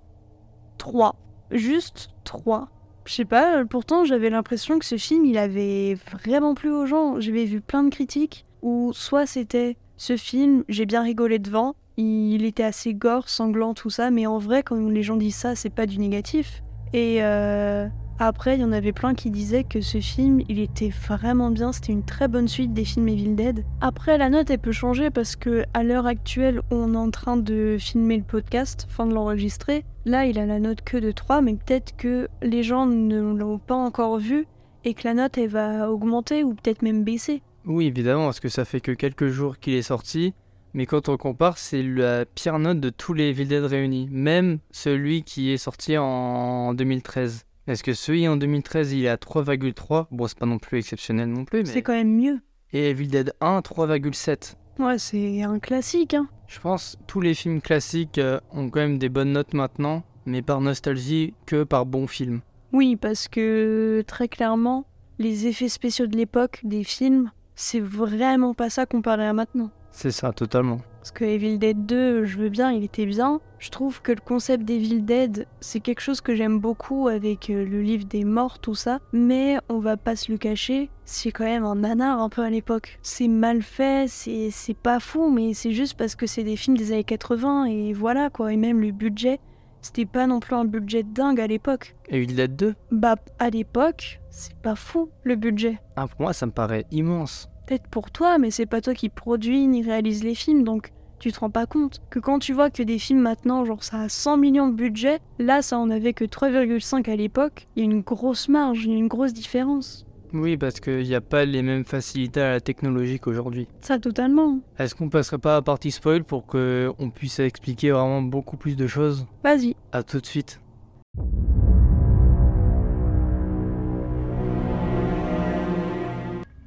3. 0.78 1.16
Juste 1.50 2.10
3. 2.24 2.68
Je 3.06 3.12
sais 3.12 3.24
pas, 3.24 3.64
pourtant 3.64 4.04
j'avais 4.04 4.30
l'impression 4.30 4.78
que 4.78 4.84
ce 4.84 4.96
film 4.96 5.24
il 5.26 5.36
avait 5.36 5.94
vraiment 6.12 6.54
plu 6.54 6.70
aux 6.70 6.86
gens. 6.86 7.20
J'avais 7.20 7.44
vu 7.44 7.60
plein 7.60 7.82
de 7.82 7.90
critiques 7.90 8.46
où 8.62 8.92
soit 8.94 9.26
c'était 9.26 9.76
ce 9.96 10.16
film, 10.16 10.64
j'ai 10.68 10.86
bien 10.86 11.02
rigolé 11.02 11.38
devant. 11.38 11.74
Il 11.96 12.44
était 12.44 12.64
assez 12.64 12.94
gore, 12.94 13.28
sanglant, 13.28 13.74
tout 13.74 13.90
ça, 13.90 14.10
mais 14.10 14.26
en 14.26 14.38
vrai, 14.38 14.62
quand 14.62 14.76
les 14.76 15.02
gens 15.02 15.16
disent 15.16 15.36
ça, 15.36 15.54
c'est 15.54 15.70
pas 15.70 15.86
du 15.86 15.98
négatif. 15.98 16.62
Et 16.92 17.22
euh, 17.22 17.86
après, 18.18 18.56
il 18.56 18.60
y 18.60 18.64
en 18.64 18.72
avait 18.72 18.92
plein 18.92 19.14
qui 19.14 19.30
disaient 19.30 19.64
que 19.64 19.80
ce 19.80 20.00
film, 20.00 20.40
il 20.48 20.58
était 20.58 20.90
vraiment 20.90 21.50
bien, 21.50 21.72
c'était 21.72 21.92
une 21.92 22.04
très 22.04 22.28
bonne 22.28 22.48
suite 22.48 22.72
des 22.72 22.84
films 22.84 23.08
Evil 23.08 23.34
Dead. 23.34 23.64
Après, 23.80 24.18
la 24.18 24.30
note, 24.30 24.50
elle 24.50 24.58
peut 24.58 24.72
changer 24.72 25.10
parce 25.10 25.36
que 25.36 25.64
à 25.74 25.82
l'heure 25.82 26.06
actuelle, 26.06 26.62
on 26.70 26.94
est 26.94 26.98
en 26.98 27.10
train 27.10 27.36
de 27.36 27.76
filmer 27.78 28.16
le 28.16 28.24
podcast, 28.24 28.86
fin 28.88 29.06
de 29.06 29.14
l'enregistrer. 29.14 29.84
Là, 30.04 30.26
il 30.26 30.38
a 30.38 30.46
la 30.46 30.60
note 30.60 30.82
que 30.82 30.96
de 30.96 31.10
3, 31.12 31.40
mais 31.40 31.54
peut-être 31.54 31.96
que 31.96 32.28
les 32.42 32.62
gens 32.62 32.86
ne 32.86 33.20
l'ont 33.20 33.58
pas 33.58 33.74
encore 33.74 34.18
vu 34.18 34.46
et 34.84 34.94
que 34.94 35.06
la 35.08 35.14
note, 35.14 35.38
elle 35.38 35.48
va 35.48 35.90
augmenter 35.90 36.44
ou 36.44 36.54
peut-être 36.54 36.82
même 36.82 37.04
baisser. 37.04 37.42
Oui, 37.66 37.86
évidemment, 37.86 38.26
parce 38.26 38.40
que 38.40 38.48
ça 38.48 38.64
fait 38.64 38.80
que 38.80 38.92
quelques 38.92 39.28
jours 39.28 39.58
qu'il 39.58 39.74
est 39.74 39.82
sorti. 39.82 40.34
Mais 40.74 40.86
quand 40.86 41.08
on 41.08 41.16
compare, 41.16 41.56
c'est 41.56 41.82
la 41.82 42.24
pire 42.24 42.58
note 42.58 42.80
de 42.80 42.90
tous 42.90 43.14
les 43.14 43.28
Evil 43.28 43.46
Dead 43.46 43.64
réunis. 43.64 44.08
Même 44.10 44.58
celui 44.72 45.22
qui 45.22 45.52
est 45.52 45.56
sorti 45.56 45.96
en 45.96 46.74
2013. 46.74 47.46
Est-ce 47.66 47.82
que 47.84 47.94
celui 47.94 48.28
en 48.28 48.36
2013, 48.36 48.92
il 48.92 49.04
est 49.04 49.08
à 49.08 49.16
3,3 49.16 50.06
Bon, 50.10 50.26
c'est 50.26 50.38
pas 50.38 50.46
non 50.46 50.58
plus 50.58 50.78
exceptionnel 50.78 51.28
non 51.28 51.44
plus, 51.44 51.60
mais... 51.60 51.66
C'est 51.66 51.82
quand 51.82 51.94
même 51.94 52.14
mieux. 52.14 52.40
Et 52.72 52.90
Evil 52.90 53.06
Dead 53.06 53.32
1, 53.40 53.60
3,7. 53.60 54.56
Ouais, 54.80 54.98
c'est 54.98 55.42
un 55.42 55.60
classique, 55.60 56.14
hein. 56.14 56.26
Je 56.48 56.60
pense 56.60 56.98
tous 57.06 57.20
les 57.20 57.34
films 57.34 57.62
classiques 57.62 58.18
euh, 58.18 58.40
ont 58.52 58.68
quand 58.68 58.80
même 58.80 58.98
des 58.98 59.08
bonnes 59.08 59.32
notes 59.32 59.54
maintenant, 59.54 60.02
mais 60.26 60.42
par 60.42 60.60
nostalgie 60.60 61.34
que 61.46 61.62
par 61.62 61.86
bons 61.86 62.06
films. 62.06 62.40
Oui, 62.72 62.96
parce 62.96 63.28
que 63.28 64.02
très 64.06 64.28
clairement, 64.28 64.84
les 65.18 65.46
effets 65.46 65.68
spéciaux 65.68 66.06
de 66.06 66.16
l'époque 66.16 66.60
des 66.64 66.84
films 66.84 67.30
c'est 67.54 67.80
vraiment 67.80 68.54
pas 68.54 68.70
ça 68.70 68.86
comparé 68.86 69.26
à 69.26 69.32
maintenant. 69.32 69.70
C'est 69.90 70.10
ça, 70.10 70.32
totalement. 70.32 70.78
Parce 70.98 71.12
que 71.12 71.24
Evil 71.24 71.58
Dead 71.58 71.86
2, 71.86 72.24
je 72.24 72.38
veux 72.38 72.48
bien, 72.48 72.72
il 72.72 72.82
était 72.82 73.06
bien. 73.06 73.40
Je 73.58 73.70
trouve 73.70 74.02
que 74.02 74.10
le 74.10 74.20
concept 74.20 74.64
d'Evil 74.64 75.04
Dead, 75.04 75.46
c'est 75.60 75.80
quelque 75.80 76.00
chose 76.00 76.20
que 76.20 76.34
j'aime 76.34 76.58
beaucoup 76.58 77.08
avec 77.08 77.48
euh, 77.48 77.64
le 77.64 77.80
livre 77.80 78.04
des 78.06 78.24
morts, 78.24 78.58
tout 78.58 78.74
ça. 78.74 78.98
Mais 79.12 79.58
on 79.68 79.78
va 79.78 79.96
pas 79.96 80.16
se 80.16 80.32
le 80.32 80.38
cacher, 80.38 80.90
c'est 81.04 81.30
quand 81.30 81.44
même 81.44 81.64
un 81.64 81.76
nanar 81.76 82.20
un 82.20 82.28
peu 82.28 82.42
à 82.42 82.50
l'époque. 82.50 82.98
C'est 83.02 83.28
mal 83.28 83.62
fait, 83.62 84.08
c'est 84.08 84.76
pas 84.82 84.98
fou, 84.98 85.30
mais 85.30 85.54
c'est 85.54 85.72
juste 85.72 85.94
parce 85.94 86.16
que 86.16 86.26
c'est 86.26 86.42
des 86.42 86.56
films 86.56 86.76
des 86.76 86.90
années 86.92 87.04
80 87.04 87.66
et 87.66 87.92
voilà 87.92 88.30
quoi. 88.30 88.52
Et 88.52 88.56
même 88.56 88.80
le 88.80 88.90
budget, 88.90 89.38
c'était 89.84 90.06
pas 90.06 90.26
non 90.26 90.40
plus 90.40 90.54
un 90.54 90.64
budget 90.64 91.02
dingue 91.02 91.40
à 91.40 91.46
l'époque. 91.46 91.94
Et 92.08 92.16
Evil 92.16 92.34
Dead 92.34 92.56
2 92.56 92.74
Bah, 92.90 93.16
à 93.38 93.50
l'époque, 93.50 94.20
c'est 94.30 94.56
pas 94.56 94.74
fou 94.74 95.10
le 95.24 95.36
budget. 95.36 95.78
Ah, 95.96 96.08
pour 96.08 96.22
moi, 96.22 96.32
ça 96.32 96.46
me 96.46 96.52
paraît 96.52 96.86
immense. 96.90 97.50
Peut-être 97.66 97.86
pour 97.88 98.10
toi, 98.10 98.38
mais 98.38 98.50
c'est 98.50 98.66
pas 98.66 98.80
toi 98.80 98.94
qui 98.94 99.10
produis 99.10 99.66
ni 99.66 99.82
réalise 99.82 100.24
les 100.24 100.34
films, 100.34 100.64
donc 100.64 100.92
tu 101.18 101.32
te 101.32 101.40
rends 101.40 101.50
pas 101.50 101.66
compte 101.66 102.00
que 102.10 102.18
quand 102.18 102.38
tu 102.38 102.52
vois 102.52 102.70
que 102.70 102.82
des 102.82 102.98
films 102.98 103.20
maintenant, 103.20 103.64
genre 103.64 103.84
ça 103.84 104.00
a 104.00 104.08
100 104.08 104.36
millions 104.38 104.68
de 104.68 104.74
budget, 104.74 105.20
là 105.38 105.62
ça 105.62 105.78
en 105.78 105.88
avait 105.90 106.12
que 106.12 106.24
3,5 106.24 107.10
à 107.10 107.16
l'époque, 107.16 107.68
il 107.76 107.84
y 107.84 107.86
a 107.86 107.90
une 107.90 108.00
grosse 108.00 108.48
marge, 108.48 108.84
il 108.84 108.92
y 108.92 108.94
a 108.94 108.98
une 108.98 109.08
grosse 109.08 109.32
différence. 109.32 110.06
Oui, 110.36 110.56
parce 110.56 110.80
qu'il 110.80 111.04
n'y 111.04 111.14
a 111.14 111.20
pas 111.20 111.44
les 111.44 111.62
mêmes 111.62 111.84
facilités 111.84 112.40
à 112.40 112.50
la 112.50 112.60
technologie 112.60 113.20
qu'aujourd'hui. 113.20 113.68
Ça 113.80 114.00
totalement. 114.00 114.58
Est-ce 114.80 114.96
qu'on 114.96 115.08
passerait 115.08 115.38
pas 115.38 115.52
à 115.52 115.54
la 115.58 115.62
partie 115.62 115.92
spoil 115.92 116.24
pour 116.24 116.44
qu'on 116.46 117.12
puisse 117.14 117.38
expliquer 117.38 117.92
vraiment 117.92 118.20
beaucoup 118.20 118.56
plus 118.56 118.74
de 118.74 118.88
choses? 118.88 119.26
Vas-y. 119.44 119.76
À 119.92 120.02
tout 120.02 120.20
de 120.20 120.26
suite. 120.26 120.60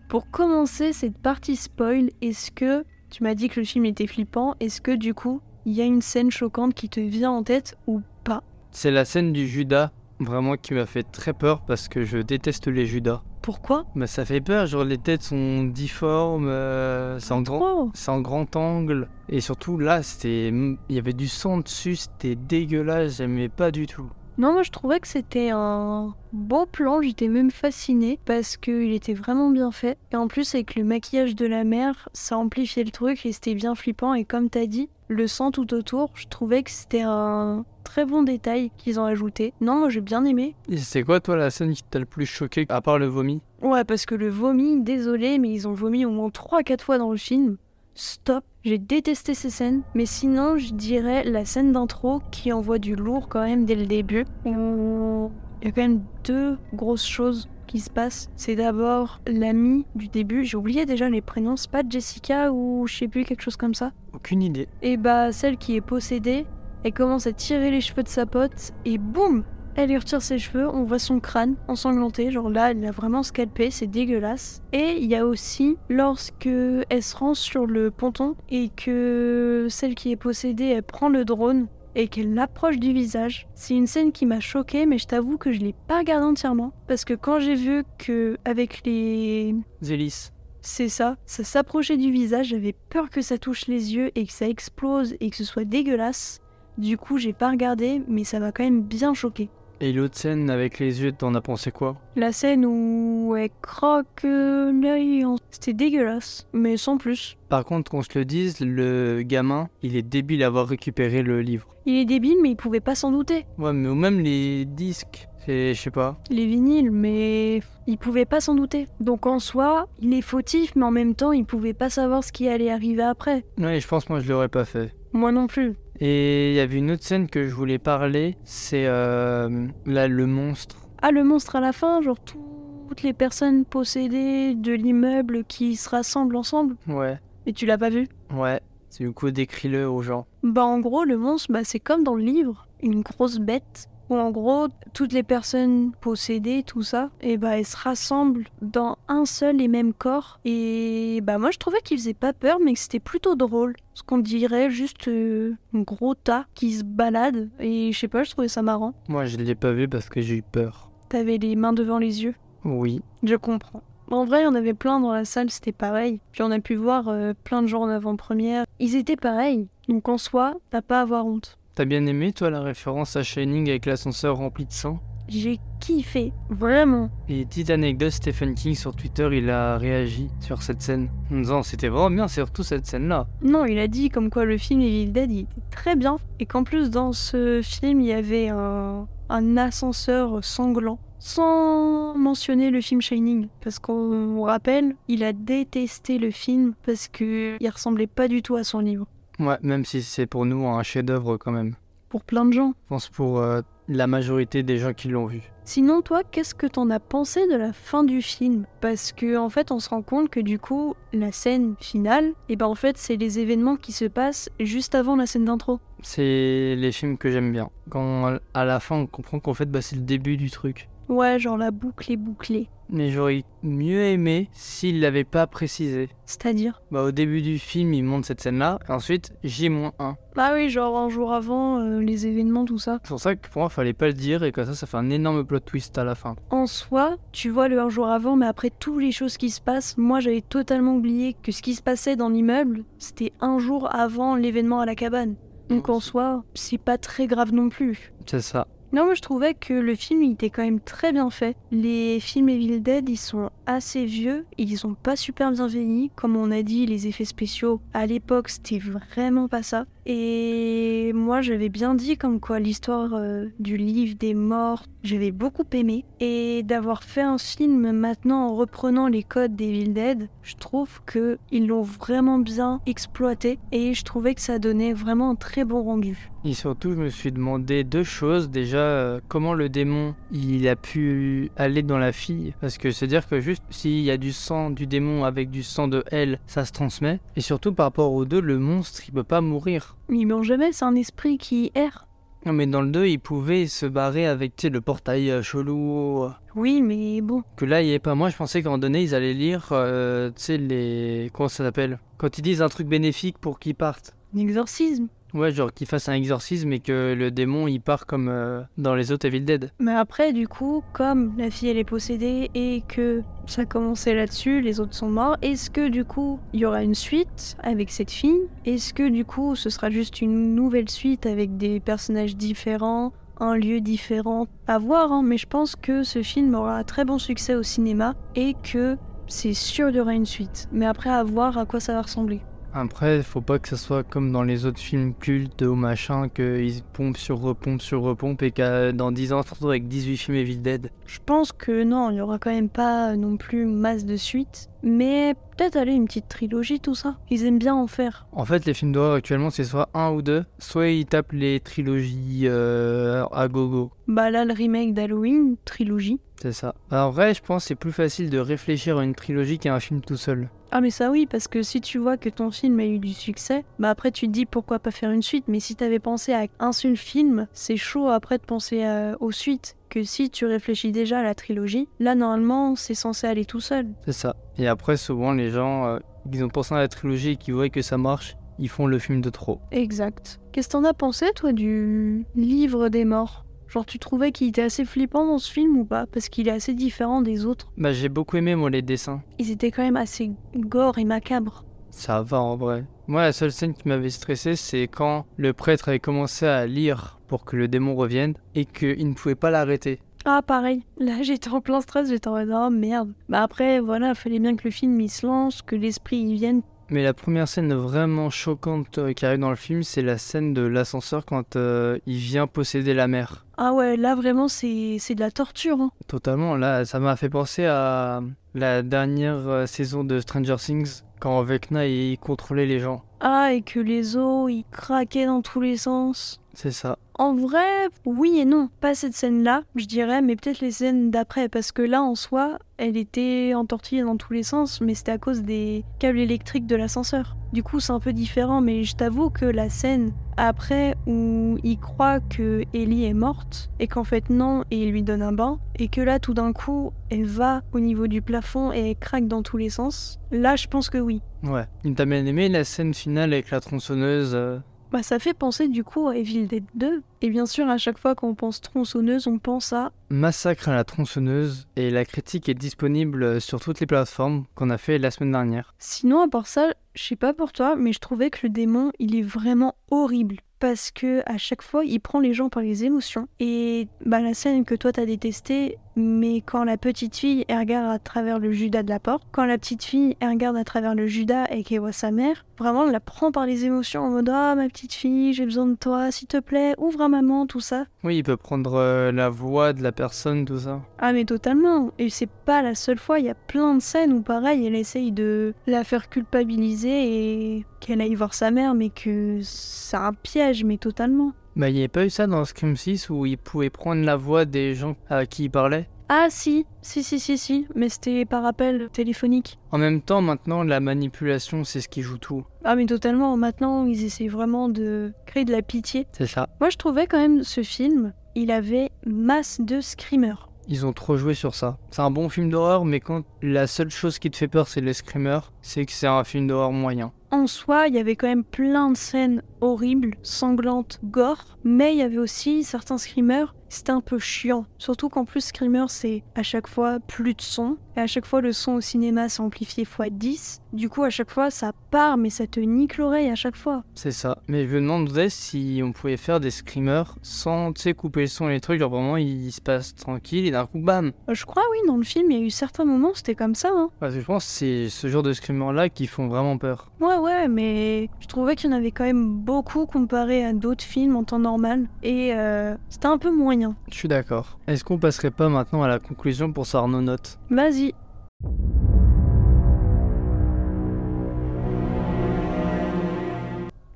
Pour 0.07 0.31
commencer 0.31 0.93
cette 0.93 1.17
partie 1.17 1.57
spoil, 1.57 2.09
est-ce 2.21 2.51
que 2.51 2.85
tu 3.09 3.23
m'as 3.23 3.35
dit 3.35 3.49
que 3.49 3.59
le 3.59 3.65
film 3.65 3.83
était 3.83 4.07
flippant, 4.07 4.55
est-ce 4.61 4.79
que 4.79 4.95
du 4.95 5.13
coup 5.13 5.41
il 5.65 5.73
y 5.73 5.81
a 5.81 5.85
une 5.85 6.01
scène 6.01 6.31
choquante 6.31 6.73
qui 6.73 6.87
te 6.87 7.01
vient 7.01 7.31
en 7.31 7.43
tête 7.43 7.75
ou 7.87 8.01
pas? 8.23 8.43
C'est 8.71 8.91
la 8.91 9.03
scène 9.03 9.33
du 9.33 9.45
Judas, 9.45 9.91
vraiment 10.21 10.55
qui 10.55 10.73
m'a 10.73 10.85
fait 10.85 11.03
très 11.03 11.33
peur 11.33 11.65
parce 11.65 11.89
que 11.89 12.05
je 12.05 12.19
déteste 12.19 12.67
les 12.67 12.85
Judas. 12.85 13.23
Pourquoi? 13.41 13.85
Bah 13.95 14.07
ça 14.07 14.25
fait 14.25 14.41
peur, 14.41 14.65
genre 14.65 14.83
les 14.83 14.97
têtes 14.97 15.23
sont 15.23 15.63
difformes, 15.63 16.47
euh, 16.49 17.17
c'est 17.19 17.31
en 17.31 17.41
grand, 17.41 17.91
en 18.07 18.21
grand 18.21 18.55
angle. 18.55 19.07
Et 19.29 19.39
surtout 19.39 19.77
là 19.77 20.03
c'était, 20.03 20.49
il 20.49 20.95
y 20.95 20.99
avait 20.99 21.13
du 21.13 21.27
sang 21.27 21.59
dessus, 21.59 21.95
c'était 21.95 22.35
dégueulasse, 22.35 23.17
j'aimais 23.17 23.49
pas 23.49 23.71
du 23.71 23.87
tout. 23.87 24.09
Non, 24.37 24.53
moi 24.53 24.61
je 24.61 24.69
trouvais 24.69 24.99
que 24.99 25.07
c'était 25.07 25.49
un 25.51 26.13
beau 26.31 26.67
plan, 26.67 27.01
j'étais 27.01 27.27
même 27.27 27.49
fascinée 27.49 28.19
parce 28.25 28.55
qu'il 28.55 28.93
était 28.93 29.15
vraiment 29.15 29.49
bien 29.49 29.71
fait. 29.71 29.97
Et 30.11 30.15
en 30.15 30.27
plus, 30.27 30.53
avec 30.53 30.75
le 30.75 30.83
maquillage 30.83 31.35
de 31.35 31.47
la 31.47 31.63
mère, 31.63 32.07
ça 32.13 32.37
amplifiait 32.37 32.83
le 32.83 32.91
truc 32.91 33.25
et 33.25 33.31
c'était 33.31 33.55
bien 33.55 33.73
flippant. 33.73 34.13
Et 34.13 34.25
comme 34.25 34.51
t'as 34.51 34.67
dit, 34.67 34.89
le 35.07 35.25
sang 35.25 35.49
tout 35.49 35.73
autour, 35.73 36.11
je 36.13 36.27
trouvais 36.27 36.61
que 36.61 36.69
c'était 36.69 37.01
un 37.03 37.65
très 37.83 38.05
bon 38.05 38.21
détail 38.21 38.71
qu'ils 38.77 38.99
ont 38.99 39.05
ajouté. 39.05 39.53
Non, 39.59 39.79
moi 39.79 39.89
j'ai 39.89 40.01
bien 40.01 40.23
aimé. 40.23 40.55
Et 40.69 40.77
c'est 40.77 41.01
quoi 41.01 41.19
toi 41.19 41.35
la 41.35 41.49
scène 41.49 41.73
qui 41.73 41.81
t'a 41.83 41.97
le 41.97 42.05
plus 42.05 42.27
choqué 42.27 42.67
à 42.69 42.81
part 42.81 42.99
le 42.99 43.07
vomi? 43.07 43.41
Ouais, 43.63 43.85
parce 43.85 44.05
que 44.05 44.13
le 44.13 44.29
vomi, 44.29 44.81
désolé, 44.81 45.39
mais 45.39 45.51
ils 45.51 45.67
ont 45.67 45.73
vomi 45.73 46.05
au 46.05 46.11
moins 46.11 46.29
3-4 46.29 46.81
fois 46.81 46.97
dans 46.99 47.09
le 47.09 47.17
film. 47.17 47.57
Stop. 47.99 48.43
J'ai 48.63 48.77
détesté 48.77 49.33
ces 49.33 49.49
scènes, 49.49 49.81
mais 49.95 50.05
sinon 50.05 50.57
je 50.57 50.71
dirais 50.71 51.23
la 51.23 51.45
scène 51.45 51.71
d'intro 51.71 52.21
qui 52.29 52.53
envoie 52.53 52.77
du 52.77 52.95
lourd 52.95 53.27
quand 53.27 53.41
même 53.41 53.65
dès 53.65 53.73
le 53.73 53.87
début. 53.87 54.23
Il 54.45 54.51
y 54.51 55.67
a 55.67 55.71
quand 55.71 55.81
même 55.81 56.03
deux 56.23 56.59
grosses 56.75 57.07
choses 57.07 57.49
qui 57.65 57.79
se 57.79 57.89
passent. 57.89 58.29
C'est 58.35 58.55
d'abord 58.55 59.19
l'amie 59.25 59.83
du 59.95 60.09
début, 60.09 60.45
j'ai 60.45 60.57
oublié 60.57 60.85
déjà 60.85 61.09
les 61.09 61.21
prénoms, 61.21 61.55
c'est 61.55 61.71
pas 61.71 61.81
Jessica 61.89 62.51
ou 62.51 62.85
je 62.85 62.97
sais 62.97 63.07
plus, 63.07 63.23
quelque 63.23 63.41
chose 63.41 63.57
comme 63.57 63.73
ça. 63.73 63.93
Aucune 64.13 64.43
idée. 64.43 64.67
Et 64.83 64.97
bah 64.97 65.31
celle 65.31 65.57
qui 65.57 65.75
est 65.75 65.81
possédée, 65.81 66.45
elle 66.83 66.93
commence 66.93 67.25
à 67.25 67.33
tirer 67.33 67.71
les 67.71 67.81
cheveux 67.81 68.03
de 68.03 68.09
sa 68.09 68.27
pote 68.27 68.73
et 68.85 68.99
boum 68.99 69.43
elle 69.77 69.89
lui 69.89 69.97
retire 69.97 70.23
ses 70.23 70.39
cheveux, 70.39 70.67
on 70.67 70.83
voit 70.83 70.97
son 70.97 71.19
crâne 71.19 71.55
ensanglanté, 71.67 72.31
genre 72.31 72.49
là 72.49 72.71
elle 72.71 72.81
l'a 72.81 72.89
vraiment 72.89 73.21
scalpé, 73.21 73.69
c'est 73.69 73.85
dégueulasse. 73.85 74.63
Et 74.73 74.97
il 74.99 75.05
y 75.05 75.15
a 75.15 75.25
aussi 75.25 75.77
lorsque 75.87 76.47
elle 76.47 77.03
se 77.03 77.15
rend 77.15 77.35
sur 77.35 77.67
le 77.67 77.91
ponton 77.91 78.35
et 78.49 78.69
que 78.69 79.67
celle 79.69 79.93
qui 79.93 80.11
est 80.11 80.15
possédée 80.15 80.65
elle 80.65 80.83
prend 80.83 81.09
le 81.09 81.25
drone 81.25 81.67
et 81.93 82.07
qu'elle 82.07 82.33
l'approche 82.33 82.79
du 82.79 82.91
visage. 82.91 83.47
C'est 83.53 83.75
une 83.75 83.85
scène 83.85 84.11
qui 84.11 84.25
m'a 84.25 84.39
choquée 84.39 84.87
mais 84.87 84.97
je 84.97 85.05
t'avoue 85.05 85.37
que 85.37 85.51
je 85.51 85.59
l'ai 85.59 85.75
pas 85.87 85.99
regardée 85.99 86.25
entièrement 86.25 86.73
parce 86.87 87.05
que 87.05 87.13
quand 87.13 87.39
j'ai 87.39 87.55
vu 87.55 87.83
que 87.99 88.37
avec 88.45 88.81
les 88.83 89.55
Zélis. 89.83 90.31
c'est 90.61 90.89
ça, 90.89 91.17
ça 91.27 91.43
s'approchait 91.43 91.97
du 91.97 92.11
visage, 92.11 92.47
j'avais 92.47 92.73
peur 92.89 93.11
que 93.11 93.21
ça 93.21 93.37
touche 93.37 93.67
les 93.67 93.93
yeux 93.93 94.09
et 94.15 94.25
que 94.25 94.33
ça 94.33 94.47
explose 94.47 95.15
et 95.19 95.29
que 95.29 95.35
ce 95.35 95.43
soit 95.43 95.65
dégueulasse. 95.65 96.41
Du 96.79 96.95
coup, 96.95 97.17
j'ai 97.17 97.33
pas 97.33 97.49
regardé, 97.49 98.03
mais 98.07 98.23
ça 98.23 98.39
m'a 98.39 98.51
quand 98.51 98.63
même 98.63 98.83
bien 98.83 99.15
choqué. 99.15 99.49
Et 99.79 99.93
l'autre 99.93 100.17
scène 100.17 100.49
avec 100.49 100.79
les 100.79 101.03
yeux, 101.03 101.11
t'en 101.11 101.35
as 101.35 101.41
pensé 101.41 101.71
quoi? 101.71 101.97
La 102.15 102.31
scène 102.31 102.65
où 102.65 103.35
elle 103.37 103.49
croque 103.61 104.25
euh, 104.25 104.71
l'œil, 104.71 105.23
c'était 105.51 105.73
dégueulasse, 105.73 106.47
mais 106.51 106.77
sans 106.77 106.97
plus. 106.97 107.37
Par 107.49 107.63
contre, 107.63 107.91
qu'on 107.91 108.01
se 108.01 108.09
le 108.15 108.25
dise, 108.25 108.59
le 108.59 109.21
gamin, 109.21 109.69
il 109.83 109.95
est 109.95 110.01
débile 110.01 110.41
à 110.43 110.47
avoir 110.47 110.67
récupéré 110.67 111.21
le 111.21 111.41
livre. 111.41 111.67
Il 111.85 111.95
est 111.95 112.05
débile, 112.05 112.37
mais 112.41 112.49
il 112.49 112.55
pouvait 112.55 112.79
pas 112.79 112.95
s'en 112.95 113.11
douter. 113.11 113.45
Ouais, 113.59 113.71
mais 113.71 113.93
même 113.93 114.19
les 114.19 114.65
disques, 114.65 115.27
c'est, 115.45 115.75
je 115.75 115.81
sais 115.81 115.91
pas. 115.91 116.17
Les 116.31 116.47
vinyles, 116.47 116.91
mais 116.91 117.61
il 117.85 117.97
pouvait 117.99 118.25
pas 118.25 118.41
s'en 118.41 118.55
douter. 118.55 118.87
Donc 118.99 119.27
en 119.27 119.39
soi, 119.39 119.87
il 119.99 120.13
est 120.13 120.21
fautif, 120.21 120.75
mais 120.75 120.85
en 120.85 120.91
même 120.91 121.13
temps, 121.13 121.31
il 121.31 121.45
pouvait 121.45 121.73
pas 121.75 121.89
savoir 121.91 122.23
ce 122.23 122.31
qui 122.31 122.49
allait 122.49 122.71
arriver 122.71 123.03
après. 123.03 123.45
Ouais, 123.59 123.79
je 123.79 123.87
pense 123.87 124.09
moi 124.09 124.19
je 124.21 124.29
l'aurais 124.29 124.49
pas 124.49 124.65
fait. 124.65 124.93
Moi 125.13 125.31
non 125.31 125.47
plus. 125.47 125.75
Et 125.99 126.51
il 126.51 126.55
y 126.55 126.59
avait 126.59 126.77
une 126.77 126.91
autre 126.91 127.03
scène 127.03 127.27
que 127.27 127.47
je 127.47 127.53
voulais 127.55 127.79
parler, 127.79 128.37
c'est 128.43 128.85
euh, 128.85 129.67
là 129.85 130.07
le 130.07 130.25
monstre. 130.27 130.77
Ah, 131.01 131.11
le 131.11 131.23
monstre 131.23 131.55
à 131.55 131.59
la 131.59 131.73
fin, 131.73 132.01
genre 132.01 132.19
toutes 132.19 133.01
les 133.03 133.13
personnes 133.13 133.65
possédées 133.65 134.53
de 134.55 134.73
l'immeuble 134.73 135.43
qui 135.45 135.75
se 135.75 135.89
rassemblent 135.89 136.35
ensemble. 136.35 136.75
Ouais, 136.87 137.19
Et 137.45 137.53
tu 137.53 137.65
l'as 137.65 137.77
pas 137.77 137.89
vu? 137.89 138.07
Ouais. 138.33 138.59
C'est 138.89 139.03
du 139.03 139.11
coup 139.11 139.31
décris-le 139.31 139.87
aux 139.89 140.01
gens. 140.01 140.27
Bah 140.43 140.63
en 140.63 140.79
gros, 140.79 141.03
le 141.03 141.17
monstre, 141.17 141.51
bah, 141.51 141.63
c'est 141.63 141.79
comme 141.79 142.03
dans 142.03 142.15
le 142.15 142.23
livre, 142.23 142.67
une 142.81 143.01
grosse 143.01 143.39
bête. 143.39 143.89
Où 144.09 144.15
en 144.15 144.31
gros, 144.31 144.67
toutes 144.93 145.13
les 145.13 145.23
personnes 145.23 145.91
possédées, 145.99 146.63
tout 146.63 146.83
ça, 146.83 147.09
et 147.21 147.37
bah 147.37 147.57
elles 147.57 147.65
se 147.65 147.75
rassemblent 147.75 148.47
dans 148.61 148.97
un 149.07 149.25
seul 149.25 149.61
et 149.61 149.67
même 149.67 149.93
corps. 149.93 150.39
Et 150.45 151.19
bah 151.23 151.37
moi 151.37 151.51
je 151.51 151.57
trouvais 151.57 151.81
qu'il 151.83 151.97
faisait 151.97 152.13
pas 152.13 152.33
peur, 152.33 152.59
mais 152.63 152.73
que 152.73 152.79
c'était 152.79 152.99
plutôt 152.99 153.35
drôle. 153.35 153.75
Ce 153.93 154.03
qu'on 154.03 154.19
dirait 154.19 154.69
juste 154.69 155.07
euh, 155.07 155.55
un 155.73 155.81
gros 155.81 156.15
tas 156.15 156.45
qui 156.53 156.73
se 156.73 156.83
balade. 156.83 157.49
Et 157.59 157.91
je 157.91 157.99
sais 157.99 158.07
pas, 158.07 158.23
je 158.23 158.31
trouvais 158.31 158.47
ça 158.47 158.61
marrant. 158.61 158.93
Moi 159.09 159.25
je 159.25 159.37
l'ai 159.37 159.55
pas 159.55 159.71
vu 159.71 159.87
parce 159.87 160.09
que 160.09 160.21
j'ai 160.21 160.37
eu 160.37 160.43
peur. 160.43 160.89
T'avais 161.09 161.37
les 161.37 161.55
mains 161.55 161.73
devant 161.73 161.97
les 161.97 162.23
yeux? 162.23 162.35
Oui. 162.63 163.01
Je 163.23 163.35
comprends. 163.35 163.81
En 164.09 164.23
vrai, 164.23 164.41
il 164.41 164.43
y 164.45 164.47
en 164.47 164.55
avait 164.55 164.73
plein 164.73 165.01
dans 165.01 165.11
la 165.11 165.25
salle, 165.25 165.49
c'était 165.49 165.73
pareil. 165.73 166.21
Puis 166.31 166.41
on 166.41 166.51
a 166.51 166.59
pu 166.59 166.75
voir 166.75 167.09
euh, 167.09 167.33
plein 167.43 167.61
de 167.61 167.67
gens 167.67 167.81
en 167.81 167.89
avant-première. 167.89 168.65
Ils 168.79 168.95
étaient 168.95 169.17
pareils. 169.17 169.67
Donc 169.89 170.07
en 170.07 170.17
soi, 170.17 170.53
t'as 170.69 170.81
pas 170.81 170.99
à 170.99 171.01
avoir 171.01 171.25
honte. 171.25 171.57
T'as 171.77 171.85
bien 171.85 172.07
aimé 172.07 172.33
toi 172.33 172.49
la 172.49 172.61
référence 172.61 173.15
à 173.17 173.21
Shining 173.21 173.69
avec 173.69 173.85
l'ascenseur 173.85 174.37
rempli 174.37 174.65
de 174.65 174.71
sang? 174.71 174.99
J'ai 175.27 175.59
kiffé, 175.79 176.33
vraiment. 176.49 177.11
Et 177.29 177.45
petite 177.45 177.69
anecdote, 177.69 178.09
Stephen 178.09 178.55
King 178.55 178.73
sur 178.73 178.95
Twitter, 178.95 179.29
il 179.31 179.47
a 179.51 179.77
réagi 179.77 180.27
sur 180.39 180.63
cette 180.63 180.81
scène. 180.81 181.07
En 181.31 181.35
disant 181.35 181.61
c'était 181.61 181.89
vraiment 181.89 182.09
bien, 182.09 182.27
surtout 182.27 182.63
cette 182.63 182.87
scène-là. 182.87 183.27
Non, 183.43 183.65
il 183.65 183.77
a 183.77 183.87
dit 183.87 184.09
comme 184.09 184.31
quoi 184.31 184.43
le 184.43 184.57
film 184.57 184.81
Evil 184.81 185.11
Dead 185.11 185.31
il 185.31 185.41
était 185.41 185.61
très 185.69 185.95
bien 185.95 186.17
et 186.39 186.47
qu'en 186.47 186.63
plus 186.63 186.89
dans 186.89 187.13
ce 187.13 187.61
film 187.61 188.01
il 188.01 188.07
y 188.07 188.13
avait 188.13 188.47
un, 188.47 189.07
un 189.29 189.57
ascenseur 189.57 190.43
sanglant. 190.43 190.97
Sans 191.19 192.15
mentionner 192.17 192.71
le 192.71 192.81
film 192.81 193.01
Shining, 193.01 193.49
parce 193.63 193.77
qu'on 193.77 194.41
rappelle, 194.41 194.95
il 195.07 195.23
a 195.23 195.31
détesté 195.31 196.17
le 196.17 196.31
film 196.31 196.73
parce 196.87 197.07
que 197.07 197.55
il 197.59 197.69
ressemblait 197.69 198.07
pas 198.07 198.27
du 198.27 198.41
tout 198.41 198.55
à 198.55 198.63
son 198.63 198.79
livre. 198.79 199.05
Ouais, 199.39 199.57
même 199.61 199.85
si 199.85 200.01
c'est 200.01 200.25
pour 200.25 200.45
nous 200.45 200.65
un 200.67 200.83
chef-d'œuvre 200.83 201.37
quand 201.37 201.51
même. 201.51 201.75
Pour 202.09 202.23
plein 202.23 202.45
de 202.45 202.53
gens. 202.53 202.73
Je 202.85 202.89
pense 202.89 203.09
pour 203.09 203.39
euh, 203.39 203.61
la 203.87 204.07
majorité 204.07 204.63
des 204.63 204.77
gens 204.77 204.93
qui 204.93 205.09
l'ont 205.09 205.25
vu. 205.25 205.41
Sinon, 205.65 206.01
toi, 206.01 206.23
qu'est-ce 206.23 206.55
que 206.55 206.65
t'en 206.65 206.89
as 206.89 207.01
pensé 207.01 207.45
de 207.47 207.55
la 207.57 207.73
fin 207.73 208.05
du 208.05 208.21
film? 208.21 208.65
Parce 208.79 209.11
que 209.11 209.37
en 209.37 209.49
fait, 209.49 209.71
on 209.71 209.79
se 209.79 209.89
rend 209.89 210.01
compte 210.01 210.29
que 210.29 210.39
du 210.39 210.59
coup, 210.59 210.95
la 211.11 211.33
scène 211.33 211.75
finale, 211.81 212.31
et 212.47 212.55
ben 212.55 212.67
en 212.67 212.75
fait, 212.75 212.97
c'est 212.97 213.17
les 213.17 213.39
événements 213.39 213.75
qui 213.75 213.91
se 213.91 214.05
passent 214.05 214.49
juste 214.61 214.95
avant 214.95 215.17
la 215.17 215.25
scène 215.25 215.45
d'intro. 215.45 215.79
C'est 216.01 216.75
les 216.77 216.91
films 216.91 217.17
que 217.17 217.29
j'aime 217.29 217.51
bien. 217.51 217.69
Quand 217.89 218.37
à 218.53 218.65
la 218.65 218.79
fin 218.79 218.95
on 218.95 219.07
comprend 219.07 219.39
qu'en 219.39 219.53
fait 219.53 219.69
bah, 219.69 219.81
c'est 219.81 219.95
le 219.95 220.03
début 220.03 220.37
du 220.37 220.49
truc. 220.49 220.87
Ouais, 221.09 221.39
genre 221.39 221.57
la 221.57 221.71
boucle 221.71 222.11
est 222.11 222.17
bouclée. 222.17 222.69
Mais 222.89 223.11
j'aurais 223.11 223.43
mieux 223.63 224.03
aimé 224.03 224.49
s'il 224.53 225.01
l'avait 225.01 225.25
pas 225.25 225.45
précisé. 225.45 226.09
C'est-à-dire? 226.25 226.81
Bah 226.89 227.03
au 227.03 227.11
début 227.11 227.41
du 227.41 227.59
film 227.59 227.93
il 227.93 228.03
montre 228.03 228.27
cette 228.27 228.39
scène 228.39 228.59
là, 228.59 228.79
et 228.87 228.91
ensuite 228.91 229.33
J-1. 229.43 229.91
Ah 229.99 230.51
oui, 230.53 230.69
genre 230.69 230.97
un 230.97 231.09
jour 231.09 231.33
avant, 231.33 231.79
euh, 231.79 231.99
les 231.99 232.27
événements, 232.27 232.63
tout 232.63 232.79
ça. 232.79 232.99
C'est 233.03 233.09
pour 233.09 233.19
ça 233.19 233.35
que 233.35 233.49
pour 233.49 233.61
moi 233.61 233.69
fallait 233.69 233.93
pas 233.93 234.07
le 234.07 234.13
dire 234.13 234.43
et 234.43 234.51
comme 234.51 234.65
ça 234.65 234.73
ça 234.73 234.87
fait 234.87 234.97
un 234.97 235.09
énorme 235.09 235.45
plot 235.45 235.59
twist 235.59 235.97
à 235.97 236.05
la 236.05 236.15
fin. 236.15 236.35
En 236.49 236.65
soi, 236.65 237.17
tu 237.33 237.49
vois 237.49 237.67
le 237.67 237.79
un 237.79 237.89
jour 237.89 238.07
avant, 238.07 238.35
mais 238.37 238.45
après 238.47 238.69
toutes 238.69 239.01
les 239.01 239.11
choses 239.11 239.37
qui 239.37 239.49
se 239.49 239.59
passent, 239.59 239.97
moi 239.97 240.19
j'avais 240.21 240.41
totalement 240.41 240.95
oublié 240.95 241.35
que 241.41 241.51
ce 241.51 241.61
qui 241.61 241.75
se 241.75 241.81
passait 241.81 242.15
dans 242.15 242.29
l'immeuble, 242.29 242.85
c'était 242.99 243.33
un 243.41 243.59
jour 243.59 243.93
avant 243.93 244.35
l'événement 244.35 244.79
à 244.79 244.85
la 244.85 244.95
cabane. 244.95 245.35
Donc 245.69 245.89
en 245.89 245.99
soi, 245.99 246.45
c'est 246.53 246.77
pas 246.77 246.97
très 246.97 247.27
grave 247.27 247.53
non 247.53 247.67
plus. 247.67 248.13
C'est 248.25 248.39
ça. 248.41 248.67
Non, 248.93 249.03
moi 249.03 249.15
je 249.15 249.21
trouvais 249.21 249.53
que 249.53 249.73
le 249.73 249.95
film 249.95 250.23
il 250.23 250.31
était 250.31 250.49
quand 250.49 250.63
même 250.63 250.79
très 250.79 251.11
bien 251.11 251.29
fait. 251.29 251.57
Les 251.71 252.19
films 252.21 252.49
Evil 252.49 252.79
Dead 252.79 253.07
ils 253.09 253.17
sont 253.17 253.49
assez 253.65 254.05
vieux, 254.05 254.45
ils 254.57 254.77
sont 254.77 254.93
pas 254.93 255.17
super 255.17 255.51
bien 255.51 255.67
vieillis. 255.67 256.09
Comme 256.15 256.37
on 256.37 256.51
a 256.51 256.61
dit, 256.61 256.85
les 256.85 257.07
effets 257.07 257.25
spéciaux 257.25 257.81
à 257.93 258.05
l'époque 258.05 258.49
c'était 258.49 258.79
vraiment 258.79 259.49
pas 259.49 259.63
ça. 259.63 259.85
Et 260.09 261.11
moi, 261.13 261.41
j'avais 261.41 261.67
bien 261.67 261.93
dit 261.93 262.15
comme 262.15 262.39
quoi 262.39 262.59
l'histoire 262.59 263.13
euh, 263.13 263.47
du 263.59 263.75
livre 263.75 264.15
des 264.17 264.33
morts, 264.33 264.85
j'avais 265.03 265.31
beaucoup 265.31 265.65
aimé. 265.73 266.05
Et 266.21 266.63
d'avoir 266.63 267.03
fait 267.03 267.21
un 267.21 267.37
film 267.37 267.91
maintenant 267.91 268.47
en 268.47 268.55
reprenant 268.55 269.07
les 269.07 269.23
codes 269.23 269.57
des 269.57 269.65
Evil 269.65 269.89
Dead, 269.89 270.29
je 270.43 270.55
trouve 270.55 271.01
que 271.05 271.37
ils 271.51 271.67
l'ont 271.67 271.81
vraiment 271.81 272.39
bien 272.39 272.79
exploité 272.85 273.59
et 273.73 273.93
je 273.93 274.03
trouvais 274.05 274.33
que 274.33 274.39
ça 274.39 274.59
donnait 274.59 274.93
vraiment 274.93 275.31
un 275.31 275.35
très 275.35 275.65
bon 275.65 275.83
rendu. 275.83 276.29
Et 276.45 276.53
surtout, 276.53 276.91
je 276.91 276.97
me 276.97 277.09
suis 277.09 277.33
demandé 277.33 277.83
deux 277.83 278.05
choses. 278.05 278.49
Déjà, 278.49 278.77
euh, 278.77 279.19
comment 279.27 279.53
le 279.53 279.67
démon 279.67 280.15
il 280.31 280.65
a 280.69 280.77
pu 280.77 281.51
aller 281.57 281.83
dans 281.83 281.97
la 281.97 282.13
fille? 282.13 282.53
Parce 282.61 282.77
que 282.77 282.91
c'est 282.91 283.07
dire 283.07 283.27
que 283.27 283.41
juste 283.41 283.63
s'il 283.71 283.99
y 283.99 284.11
a 284.11 284.15
du 284.15 284.31
sang 284.31 284.69
du 284.69 284.87
démon 284.87 285.25
avec 285.25 285.51
du 285.51 285.63
sang 285.63 285.89
de 285.89 286.05
elle, 286.09 286.39
ça 286.47 286.63
se 286.63 286.71
transmet. 286.71 287.19
Et 287.35 287.41
surtout 287.41 287.73
par 287.73 287.87
rapport 287.87 288.13
aux 288.13 288.23
deux, 288.23 288.39
le 288.39 288.57
monstre 288.57 289.01
il 289.05 289.13
peut 289.13 289.23
pas 289.23 289.41
mourir. 289.41 289.96
Il 290.09 290.25
meurt 290.25 290.43
jamais, 290.43 290.71
c'est 290.71 290.85
un 290.85 290.95
esprit 290.95 291.37
qui 291.37 291.71
erre. 291.75 292.05
Non, 292.45 292.53
mais 292.53 292.65
dans 292.67 292.81
le 292.81 292.89
2, 292.89 293.07
il 293.07 293.19
pouvait 293.19 293.65
se 293.67 293.85
barrer 293.85 294.25
avec 294.25 294.55
tu 294.55 294.63
sais, 294.67 294.69
le 294.69 294.79
portail 294.79 295.29
euh, 295.31 295.41
chelou. 295.41 296.23
euh, 296.23 296.29
Oui, 296.55 296.81
mais 296.81 297.19
bon. 297.21 297.43
Que 297.57 297.65
là, 297.65 297.81
il 297.81 297.89
y 297.89 297.93
est 297.93 297.99
pas. 297.99 298.15
Moi, 298.15 298.29
je 298.29 298.37
pensais 298.37 298.61
qu'à 298.61 298.69
un 298.69 298.71
moment 298.71 298.77
donné, 298.79 299.01
ils 299.03 299.13
allaient 299.15 299.33
lire, 299.33 299.67
euh, 299.71 300.29
tu 300.29 300.35
sais, 300.41 300.57
les. 300.57 301.29
Comment 301.33 301.49
ça 301.49 301.63
s'appelle? 301.65 301.99
Quand 302.17 302.37
ils 302.37 302.41
disent 302.41 302.61
un 302.61 302.69
truc 302.69 302.87
bénéfique 302.87 303.37
pour 303.37 303.59
qu'ils 303.59 303.75
partent. 303.75 304.15
Un 304.35 304.39
exorcisme. 304.39 305.07
Ouais, 305.37 305.51
genre 305.51 305.71
qu'ils 305.71 305.85
fassent 305.85 306.09
un 306.09 306.13
exorcisme 306.13 306.73
et 306.73 306.79
que 306.79 307.13
le 307.15 307.29
démon 307.29 307.67
il 307.67 307.79
part 307.79 308.07
comme 308.07 308.27
euh, 308.27 308.63
dans 308.79 308.95
les 308.95 309.11
autres 309.11 309.27
Evil 309.27 309.41
Dead. 309.41 309.71
Mais 309.79 309.93
après, 309.93 310.33
du 310.33 310.47
coup, 310.47 310.83
comme 310.93 311.33
la 311.37 311.51
fille 311.51 311.69
elle 311.69 311.77
est 311.77 311.83
possédée 311.83 312.49
et 312.55 312.81
que 312.87 313.21
ça 313.45 313.65
commençait 313.65 314.15
là-dessus, 314.15 314.61
les 314.61 314.79
autres 314.79 314.95
sont 314.95 315.09
morts, 315.09 315.37
est-ce 315.43 315.69
que 315.69 315.89
du 315.89 316.05
coup 316.05 316.39
il 316.53 316.61
y 316.61 316.65
aura 316.65 316.81
une 316.81 316.95
suite 316.95 317.55
avec 317.61 317.91
cette 317.91 318.09
fille? 318.09 318.47
Est-ce 318.65 318.95
que 318.95 319.07
du 319.07 319.25
coup 319.25 319.55
ce 319.55 319.69
sera 319.69 319.91
juste 319.91 320.21
une 320.21 320.55
nouvelle 320.55 320.89
suite 320.89 321.27
avec 321.27 321.55
des 321.57 321.79
personnages 321.79 322.35
différents 322.35 323.13
un 323.39 323.55
lieu 323.55 323.79
différent? 323.79 324.47
À 324.65 324.79
voir, 324.79 325.11
hein, 325.11 325.21
mais 325.23 325.37
je 325.37 325.45
pense 325.45 325.75
que 325.75 326.01
ce 326.01 326.23
film 326.23 326.55
aura 326.55 326.77
un 326.77 326.83
très 326.83 327.05
bon 327.05 327.19
succès 327.19 327.53
au 327.53 327.61
cinéma 327.61 328.15
et 328.35 328.55
que 328.55 328.97
c'est 329.27 329.53
sûr 329.53 329.89
il 329.89 329.97
y 329.97 329.99
aura 329.99 330.13
une 330.13 330.25
suite. 330.25 330.67
Mais 330.71 330.87
après, 330.87 331.11
à 331.11 331.23
voir 331.23 331.59
à 331.59 331.65
quoi 331.67 331.79
ça 331.79 331.93
va 331.93 332.01
ressembler. 332.01 332.41
Après, 332.73 333.23
faut 333.23 333.41
pas 333.41 333.59
que 333.59 333.67
ça 333.67 333.77
soit 333.77 334.03
comme 334.03 334.31
dans 334.31 334.43
les 334.43 334.65
autres 334.65 334.79
films 334.79 335.13
cultes 335.13 335.61
ou 335.61 335.75
machin, 335.75 336.29
qu'ils 336.29 336.83
pompent 336.93 337.17
sur 337.17 337.39
repompent 337.39 337.81
sur 337.81 338.01
repompent 338.01 338.43
et 338.43 338.51
qu'à 338.51 338.91
dans 338.91 339.11
10 339.11 339.33
ans, 339.33 339.39
on 339.39 339.43
se 339.43 339.49
retrouve 339.51 339.69
avec 339.69 339.87
18 339.87 340.17
films 340.17 340.37
Evil 340.37 340.57
Dead. 340.57 340.91
Je 341.05 341.19
pense 341.25 341.51
que 341.51 341.83
non, 341.83 342.11
il 342.11 342.15
n'y 342.15 342.21
aura 342.21 342.37
quand 342.39 342.51
même 342.51 342.69
pas 342.69 343.15
non 343.15 343.37
plus 343.37 343.65
masse 343.65 344.05
de 344.05 344.15
suites, 344.15 344.69
mais 344.83 345.33
peut-être 345.55 345.75
aller 345.75 345.93
une 345.93 346.05
petite 346.05 346.27
trilogie, 346.27 346.79
tout 346.79 346.95
ça. 346.95 347.17
Ils 347.29 347.45
aiment 347.45 347.59
bien 347.59 347.75
en 347.75 347.87
faire. 347.87 348.27
En 348.31 348.45
fait, 348.45 348.65
les 348.65 348.73
films 348.73 348.91
d'horreur 348.91 349.13
actuellement, 349.13 349.49
c'est 349.49 349.63
soit 349.63 349.89
un 349.93 350.11
ou 350.11 350.21
deux, 350.21 350.45
soit 350.59 350.89
ils 350.89 351.05
tapent 351.05 351.31
les 351.31 351.59
trilogies 351.59 352.43
euh, 352.43 353.25
à 353.31 353.47
gogo. 353.47 353.91
Bah 354.07 354.29
là, 354.29 354.45
le 354.45 354.53
remake 354.53 354.93
d'Halloween, 354.93 355.55
trilogie. 355.65 356.19
C'est 356.41 356.51
ça. 356.53 356.75
En 356.91 357.09
vrai, 357.09 357.33
je 357.33 357.41
pense 357.41 357.63
que 357.63 357.67
c'est 357.69 357.75
plus 357.75 357.91
facile 357.91 358.29
de 358.29 358.37
réfléchir 358.37 358.97
à 358.99 359.03
une 359.03 359.15
trilogie 359.15 359.57
qu'à 359.57 359.73
un 359.73 359.79
film 359.79 360.01
tout 360.01 360.17
seul. 360.17 360.49
Ah 360.69 360.81
mais 360.81 360.89
ça 360.91 361.09
oui, 361.09 361.25
parce 361.29 361.47
que 361.47 361.63
si 361.63 361.79
tu 361.81 361.97
vois 361.97 362.17
que 362.17 362.27
ton 362.29 362.51
film 362.51 362.79
a 362.81 362.85
eu 362.85 362.99
du 362.99 363.13
succès, 363.13 363.63
bah 363.79 363.89
après 363.89 364.11
tu 364.11 364.27
te 364.27 364.31
dis 364.33 364.45
pourquoi 364.45 364.79
pas 364.79 364.91
faire 364.91 365.11
une 365.11 365.21
suite, 365.21 365.45
mais 365.47 365.59
si 365.61 365.75
t'avais 365.75 365.99
pensé 365.99 366.33
à 366.33 366.45
un 366.59 366.73
seul 366.73 366.97
film, 366.97 367.47
c'est 367.53 367.77
chaud 367.77 368.09
après 368.09 368.37
de 368.37 368.43
penser 368.43 368.83
à- 368.83 369.15
aux 369.21 369.31
suites. 369.31 369.77
Que 369.89 370.03
si 370.03 370.29
tu 370.29 370.45
réfléchis 370.45 370.91
déjà 370.91 371.19
à 371.19 371.23
la 371.23 371.33
trilogie, 371.35 371.87
là 371.99 372.15
normalement 372.15 372.75
c'est 372.75 372.95
censé 372.95 373.25
aller 373.27 373.45
tout 373.45 373.61
seul. 373.61 373.87
C'est 374.05 374.11
ça. 374.13 374.35
Et 374.57 374.67
après, 374.67 374.97
souvent, 374.97 375.31
les 375.31 375.49
gens, 375.49 375.87
euh, 375.87 375.99
ils 376.31 376.43
ont 376.43 376.49
pensé 376.49 376.75
à 376.75 376.79
la 376.79 376.89
trilogie 376.89 377.29
et 377.31 377.35
qui 377.37 377.51
voient 377.51 377.69
que 377.69 377.81
ça 377.81 377.97
marche, 377.97 378.35
ils 378.59 378.67
font 378.69 378.87
le 378.87 378.99
film 378.99 379.21
de 379.21 379.29
trop. 379.29 379.61
Exact. 379.71 380.39
Qu'est-ce 380.51 380.67
que 380.67 380.73
t'en 380.73 380.83
as 380.83 380.93
pensé 380.93 381.27
toi 381.35 381.53
du 381.53 382.25
livre 382.35 382.89
des 382.89 383.05
morts? 383.05 383.45
Genre 383.69 383.85
tu 383.85 383.99
trouvais 383.99 384.31
qu'il 384.31 384.47
était 384.47 384.61
assez 384.61 384.85
flippant 384.85 385.25
dans 385.25 385.37
ce 385.39 385.51
film 385.51 385.77
ou 385.77 385.85
pas? 385.85 386.05
Parce 386.07 386.29
qu'il 386.29 386.47
est 386.47 386.51
assez 386.51 386.73
différent 386.73 387.21
des 387.21 387.45
autres. 387.45 387.71
Bah, 387.77 387.93
j'ai 387.93 388.09
beaucoup 388.09 388.37
aimé, 388.37 388.55
moi, 388.55 388.69
les 388.69 388.81
dessins. 388.81 389.21
Ils 389.39 389.51
étaient 389.51 389.71
quand 389.71 389.83
même 389.83 389.97
assez 389.97 390.31
gore 390.55 390.97
et 390.97 391.05
macabres. 391.05 391.63
Ça 391.89 392.21
va 392.21 392.39
en 392.39 392.55
vrai. 392.55 392.85
Moi, 393.07 393.21
la 393.21 393.31
seule 393.31 393.51
scène 393.51 393.73
qui 393.73 393.87
m'avait 393.87 394.09
stressé, 394.09 394.55
c'est 394.55 394.87
quand 394.87 395.25
le 395.37 395.53
prêtre 395.53 395.89
avait 395.89 395.99
commencé 395.99 396.45
à 396.45 396.65
lire 396.65 397.19
pour 397.27 397.43
que 397.45 397.55
le 397.55 397.67
démon 397.67 397.95
revienne 397.95 398.35
et 398.55 398.65
qu'il 398.65 399.07
ne 399.07 399.13
pouvait 399.13 399.35
pas 399.35 399.51
l'arrêter. 399.51 399.99
Ah 400.25 400.41
pareil, 400.41 400.83
là 400.97 401.13
j'étais 401.21 401.49
en 401.49 401.61
plein 401.61 401.79
stress, 401.79 402.09
j'étais 402.09 402.27
en 402.27 402.33
mode 402.33 402.51
oh 402.53 402.69
merde. 402.69 403.13
Bah 403.29 403.43
après 403.43 403.79
voilà, 403.79 404.13
fallait 404.13 404.39
bien 404.39 404.55
que 404.57 404.65
le 404.65 404.71
film 404.71 404.99
il 404.99 405.09
se 405.09 405.25
lance, 405.25 405.61
que 405.61 405.75
l'esprit 405.75 406.17
il 406.17 406.35
vienne. 406.35 406.61
Mais 406.89 407.03
la 407.03 407.13
première 407.13 407.49
scène 407.49 407.73
vraiment 407.73 408.29
choquante 408.29 408.97
euh, 408.97 409.11
qui 409.11 409.25
arrive 409.25 409.39
dans 409.39 409.49
le 409.49 409.57
film, 409.57 409.83
c'est 409.83 410.01
la 410.01 410.17
scène 410.17 410.53
de 410.53 410.61
l'ascenseur 410.61 411.25
quand 411.25 411.57
euh, 411.57 411.99
il 412.05 412.15
vient 412.15 412.47
posséder 412.47 412.93
la 412.93 413.07
mère. 413.07 413.45
Ah 413.57 413.73
ouais, 413.73 413.97
là 413.97 414.15
vraiment 414.15 414.47
c'est 414.47 414.97
c'est 414.99 415.15
de 415.15 415.19
la 415.19 415.31
torture. 415.31 415.81
Hein. 415.81 415.91
Totalement, 416.07 416.55
là, 416.55 416.85
ça 416.85 416.99
m'a 416.99 417.17
fait 417.17 417.29
penser 417.29 417.65
à 417.65 418.21
la 418.53 418.83
dernière 418.83 419.47
euh, 419.47 419.65
saison 419.65 420.05
de 420.05 420.21
Stranger 420.21 420.55
Things, 420.57 421.01
quand 421.19 421.41
Vecna 421.43 421.87
il 421.87 422.17
contrôlait 422.19 422.65
les 422.65 422.79
gens. 422.79 423.03
Ah 423.19 423.51
et 423.51 423.63
que 423.63 423.81
les 423.81 424.15
os 424.15 424.49
ils 424.49 424.63
craquaient 424.71 425.25
dans 425.25 425.41
tous 425.41 425.59
les 425.59 425.75
sens. 425.75 426.39
C'est 426.57 426.71
ça. 426.71 426.97
En 427.13 427.35
vrai, 427.35 427.87
oui 428.03 428.39
et 428.39 428.45
non. 428.45 428.69
Pas 428.81 428.95
cette 428.95 429.13
scène-là, 429.13 429.61
je 429.75 429.85
dirais, 429.85 430.23
mais 430.23 430.35
peut-être 430.35 430.59
les 430.59 430.71
scènes 430.71 431.11
d'après. 431.11 431.49
Parce 431.49 431.71
que 431.71 431.83
là, 431.83 432.01
en 432.01 432.15
soi, 432.15 432.57
elle 432.77 432.97
était 432.97 433.53
entortillée 433.53 434.01
dans 434.01 434.17
tous 434.17 434.33
les 434.33 434.41
sens, 434.41 434.81
mais 434.81 434.95
c'était 434.95 435.11
à 435.11 435.19
cause 435.19 435.43
des 435.43 435.85
câbles 435.99 436.17
électriques 436.17 436.65
de 436.65 436.75
l'ascenseur. 436.75 437.37
Du 437.53 437.61
coup, 437.61 437.79
c'est 437.79 437.93
un 437.93 437.99
peu 437.99 438.11
différent, 438.11 438.59
mais 438.59 438.85
je 438.85 438.95
t'avoue 438.95 439.29
que 439.29 439.45
la 439.45 439.69
scène 439.69 440.13
après 440.35 440.95
où 441.05 441.59
il 441.63 441.77
croit 441.77 442.21
que 442.21 442.63
Ellie 442.73 443.05
est 443.05 443.13
morte, 443.13 443.69
et 443.79 443.87
qu'en 443.87 444.03
fait 444.03 444.31
non, 444.31 444.63
et 444.71 444.81
il 444.81 444.91
lui 444.91 445.03
donne 445.03 445.21
un 445.21 445.33
bain, 445.33 445.59
et 445.77 445.89
que 445.89 446.01
là, 446.01 446.17
tout 446.17 446.33
d'un 446.33 446.53
coup, 446.53 446.91
elle 447.11 447.25
va 447.25 447.61
au 447.71 447.79
niveau 447.79 448.07
du 448.07 448.23
plafond 448.23 448.73
et 448.73 448.89
elle 448.89 448.95
craque 448.95 449.27
dans 449.27 449.43
tous 449.43 449.57
les 449.57 449.69
sens, 449.69 450.19
là, 450.31 450.55
je 450.55 450.65
pense 450.65 450.89
que 450.89 450.97
oui. 450.97 451.21
Ouais. 451.43 451.67
Il 451.83 451.93
t'a 451.93 452.05
bien 452.05 452.25
aimé 452.25 452.49
la 452.49 452.63
scène 452.63 452.95
finale 452.95 453.33
avec 453.33 453.51
la 453.51 453.59
tronçonneuse 453.59 454.31
euh, 454.33 454.57
Bah, 454.91 455.03
ça 455.03 455.19
fait 455.19 455.33
penser 455.33 455.67
du 455.67 455.83
coup 455.83 456.07
à 456.07 456.15
Evil 456.15 456.47
Dead 456.47 456.63
2. 456.75 457.01
Et 457.21 457.29
bien 457.29 457.45
sûr, 457.45 457.67
à 457.67 457.77
chaque 457.77 457.97
fois 457.97 458.15
qu'on 458.15 458.35
pense 458.35 458.61
tronçonneuse, 458.61 459.27
on 459.27 459.37
pense 459.37 459.73
à 459.73 459.91
Massacre 460.09 460.69
à 460.69 460.75
la 460.75 460.83
tronçonneuse 460.83 461.67
et 461.75 461.89
la 461.89 462.05
critique 462.05 462.47
est 462.47 462.53
disponible 462.53 463.41
sur 463.41 463.59
toutes 463.59 463.79
les 463.79 463.87
plateformes 463.87 464.45
qu'on 464.55 464.69
a 464.69 464.77
fait 464.77 464.97
la 464.97 465.11
semaine 465.11 465.31
dernière. 465.33 465.73
Sinon, 465.79 466.21
à 466.21 466.27
part 466.27 466.47
ça, 466.47 466.69
je 466.93 467.03
sais 467.03 467.15
pas 467.15 467.33
pour 467.33 467.51
toi, 467.51 467.75
mais 467.75 467.91
je 467.91 467.99
trouvais 467.99 468.29
que 468.29 468.39
le 468.43 468.49
démon, 468.49 468.91
il 468.99 469.15
est 469.15 469.23
vraiment 469.23 469.75
horrible. 469.91 470.37
Parce 470.59 470.89
que 470.89 471.21
à 471.29 471.37
chaque 471.37 471.61
fois, 471.61 471.85
il 471.85 471.99
prend 471.99 472.19
les 472.19 472.33
gens 472.33 472.49
par 472.49 472.63
les 472.63 472.83
émotions. 472.83 473.27
Et 473.39 473.87
bah, 474.05 474.21
la 474.21 474.33
scène 474.33 474.65
que 474.65 474.73
toi 474.73 474.91
t'as 474.91 475.05
détestée, 475.05 475.77
mais 475.97 476.41
quand 476.41 476.63
la 476.63 476.77
petite 476.77 477.17
fille, 477.17 477.43
elle 477.47 477.59
regarde 477.59 477.91
à 477.91 477.99
travers 477.99 478.39
le 478.39 478.51
Judas 478.51 478.83
de 478.83 478.89
la 478.89 478.99
porte, 478.99 479.23
quand 479.31 479.45
la 479.45 479.57
petite 479.57 479.83
fille, 479.83 480.15
elle 480.19 480.29
regarde 480.29 480.55
à 480.55 480.63
travers 480.63 480.95
le 480.95 481.07
Judas 481.07 481.45
et 481.49 481.63
qu'elle 481.63 481.79
voit 481.79 481.91
sa 481.91 482.11
mère, 482.11 482.45
vraiment, 482.59 482.85
elle 482.85 482.91
la 482.91 482.99
prend 482.99 483.31
par 483.31 483.45
les 483.45 483.65
émotions 483.65 484.03
en 484.03 484.09
mode 484.09 484.29
Ah, 484.29 484.53
ma 484.55 484.67
petite 484.67 484.93
fille, 484.93 485.33
j'ai 485.33 485.45
besoin 485.45 485.65
de 485.65 485.75
toi, 485.75 486.11
s'il 486.11 486.27
te 486.27 486.39
plaît, 486.39 486.75
ouvre 486.77 487.01
à 487.01 487.07
maman, 487.07 487.47
tout 487.47 487.59
ça. 487.59 487.85
Oui, 488.03 488.17
il 488.17 488.23
peut 488.23 488.37
prendre 488.37 488.75
euh, 488.75 489.11
la 489.11 489.29
voix 489.29 489.73
de 489.73 489.81
la 489.81 489.91
personne, 489.91 490.45
tout 490.45 490.59
ça. 490.59 490.81
Ah 490.99 491.13
mais 491.13 491.25
totalement. 491.25 491.91
Et 491.97 492.09
c'est 492.09 492.29
pas 492.29 492.61
la 492.61 492.75
seule 492.75 492.99
fois, 492.99 493.19
il 493.19 493.25
y 493.25 493.29
a 493.29 493.35
plein 493.35 493.75
de 493.75 493.81
scènes 493.81 494.13
où 494.13 494.21
pareil, 494.21 494.65
elle 494.67 494.75
essaye 494.75 495.11
de 495.11 495.53
la 495.65 495.83
faire 495.83 496.09
culpabiliser 496.09 497.57
et 497.57 497.65
qu'elle 497.79 498.01
aille 498.01 498.15
voir 498.15 498.33
sa 498.33 498.51
mère, 498.51 498.75
mais 498.75 498.89
que 498.89 499.39
c'est 499.41 499.97
un 499.97 500.13
piège, 500.13 500.63
mais 500.63 500.77
totalement. 500.77 501.33
Bah, 501.57 501.69
il 501.69 501.73
n'y 501.73 501.79
avait 501.79 501.87
pas 501.87 502.05
eu 502.05 502.11
ça 502.11 502.27
dans 502.27 502.45
Scream 502.45 502.77
6 502.77 503.09
où 503.09 503.25
il 503.25 503.35
pouvait 503.35 503.71
prendre 503.71 504.05
la 504.05 504.15
voix 504.15 504.45
des 504.45 504.75
gens 504.75 504.95
à 505.09 505.25
qui 505.25 505.45
il 505.45 505.49
parlait 505.49 505.89
Ah 506.07 506.27
si, 506.29 506.67
si, 506.83 507.01
si, 507.01 507.19
si, 507.19 507.35
si, 507.39 507.65
mais 507.73 507.89
c'était 507.89 508.25
par 508.25 508.45
appel 508.45 508.89
téléphonique. 508.93 509.57
En 509.71 509.79
même 509.79 510.01
temps, 510.03 510.21
maintenant, 510.21 510.61
la 510.61 510.79
manipulation, 510.79 511.63
c'est 511.63 511.81
ce 511.81 511.89
qui 511.89 512.03
joue 512.03 512.19
tout. 512.19 512.45
Ah 512.63 512.75
mais 512.75 512.85
totalement, 512.85 513.35
maintenant 513.37 513.87
ils 513.87 514.05
essaient 514.05 514.27
vraiment 514.27 514.69
de 514.69 515.13
créer 515.25 515.45
de 515.45 515.51
la 515.51 515.63
pitié. 515.63 516.05
C'est 516.11 516.27
ça. 516.27 516.47
Moi 516.59 516.69
je 516.69 516.77
trouvais 516.77 517.07
quand 517.07 517.17
même 517.17 517.41
ce 517.41 517.63
film, 517.63 518.13
il 518.35 518.51
avait 518.51 518.91
masse 519.07 519.59
de 519.59 519.81
screamers. 519.81 520.51
Ils 520.67 520.85
ont 520.85 520.93
trop 520.93 521.17
joué 521.17 521.33
sur 521.33 521.55
ça. 521.55 521.79
C'est 521.89 522.01
un 522.03 522.11
bon 522.11 522.29
film 522.29 522.51
d'horreur, 522.51 522.85
mais 522.85 522.99
quand 522.99 523.23
la 523.41 523.65
seule 523.65 523.89
chose 523.89 524.19
qui 524.19 524.29
te 524.29 524.37
fait 524.37 524.47
peur, 524.49 524.67
c'est 524.67 524.81
les 524.81 524.93
screamers, 524.93 525.51
c'est 525.63 525.87
que 525.87 525.91
c'est 525.91 526.05
un 526.05 526.23
film 526.23 526.45
d'horreur 526.45 526.71
moyen. 526.71 527.13
En 527.29 527.45
soi, 527.45 527.87
il 527.87 527.95
y 527.95 527.99
avait 527.99 528.15
quand 528.15 528.27
même 528.27 528.45
plein 528.45 528.89
de 528.89 528.97
scènes 528.97 529.41
horribles, 529.59 530.15
sanglantes, 530.23 530.99
gore, 531.03 531.57
mais 531.63 531.93
il 531.93 531.99
y 531.99 532.01
avait 532.01 532.17
aussi 532.17 532.63
certains 532.63 532.97
screamers 532.97 533.53
c'était 533.69 533.91
un 533.91 534.01
peu 534.01 534.19
chiant. 534.19 534.65
Surtout 534.77 535.09
qu'en 535.09 535.25
plus, 535.25 535.41
Screamer, 535.41 535.85
c'est 535.89 536.23
à 536.35 536.43
chaque 536.43 536.67
fois 536.67 536.99
plus 536.99 537.33
de 537.33 537.41
son. 537.41 537.77
Et 537.95 537.99
à 537.99 538.07
chaque 538.07 538.25
fois, 538.25 538.41
le 538.41 538.53
son 538.53 538.73
au 538.73 538.81
cinéma, 538.81 539.27
c'est 539.27 539.41
amplifié 539.41 539.83
x 539.83 539.97
10. 540.11 540.61
Du 540.73 540.87
coup, 540.87 541.03
à 541.03 541.09
chaque 541.09 541.31
fois, 541.31 541.49
ça 541.49 541.71
part, 541.89 542.17
mais 542.17 542.29
ça 542.29 542.45
te 542.45 542.59
nique 542.59 542.97
l'oreille 542.97 543.29
à 543.29 543.35
chaque 543.35 543.55
fois. 543.55 543.83
C'est 543.95 544.11
ça. 544.11 544.37
Mais 544.47 544.67
je 544.67 544.75
me 544.75 544.81
demandais 544.81 545.29
si 545.29 545.81
on 545.83 545.91
pouvait 545.91 546.17
faire 546.17 546.39
des 546.39 546.51
screamers 546.51 547.17
sans, 547.23 547.73
tu 547.73 547.81
sais, 547.81 547.93
couper 547.93 548.21
le 548.21 548.27
son 548.27 548.49
et 548.49 548.53
les 548.53 548.61
trucs. 548.61 548.79
Genre 548.79 548.91
vraiment, 548.91 549.17
il 549.17 549.51
se 549.51 549.61
passe 549.61 549.95
tranquille 549.95 550.45
et 550.45 550.51
d'un 550.51 550.65
coup, 550.67 550.79
bam 550.79 551.11
Je 551.27 551.45
crois, 551.45 551.63
oui, 551.71 551.77
dans 551.87 551.97
le 551.97 552.03
film, 552.03 552.29
il 552.31 552.37
y 552.37 552.41
a 552.41 552.45
eu 552.45 552.51
certains 552.51 552.85
moments, 552.85 553.11
c'était 553.15 553.35
comme 553.35 553.55
ça. 553.55 553.69
Hein. 553.73 553.89
Parce 553.99 554.13
que 554.13 554.21
je 554.21 554.25
pense 554.25 554.45
que 554.45 554.51
c'est 554.51 554.89
ce 554.89 555.07
genre 555.07 555.23
de 555.23 555.33
screamers-là 555.33 555.89
qui 555.89 556.05
font 556.07 556.27
vraiment 556.27 556.57
peur. 556.57 556.91
Ouais, 557.01 557.16
ouais, 557.19 557.47
mais 557.47 558.09
je 558.19 558.27
trouvais 558.27 558.55
qu'il 558.55 558.69
y 558.69 558.73
en 558.73 558.77
avait 558.77 558.91
quand 558.91 559.03
même 559.03 559.39
beaucoup 559.39 559.85
comparé 559.85 560.45
à 560.45 560.53
d'autres 560.53 560.83
films 560.83 561.15
en 561.15 561.23
temps 561.23 561.39
normal. 561.39 561.87
Et 562.03 562.33
euh, 562.33 562.75
c'était 562.89 563.07
un 563.07 563.17
peu 563.17 563.31
moyen. 563.31 563.75
Je 563.89 563.95
suis 563.95 564.07
d'accord. 564.07 564.57
Est-ce 564.67 564.83
qu'on 564.83 564.97
passerait 564.97 565.31
pas 565.31 565.49
maintenant 565.49 565.83
à 565.83 565.87
la 565.87 565.99
conclusion 565.99 566.51
pour 566.51 566.65
savoir 566.65 566.87
nos 566.87 567.01
notes? 567.01 567.39
Vas-y. 567.49 567.93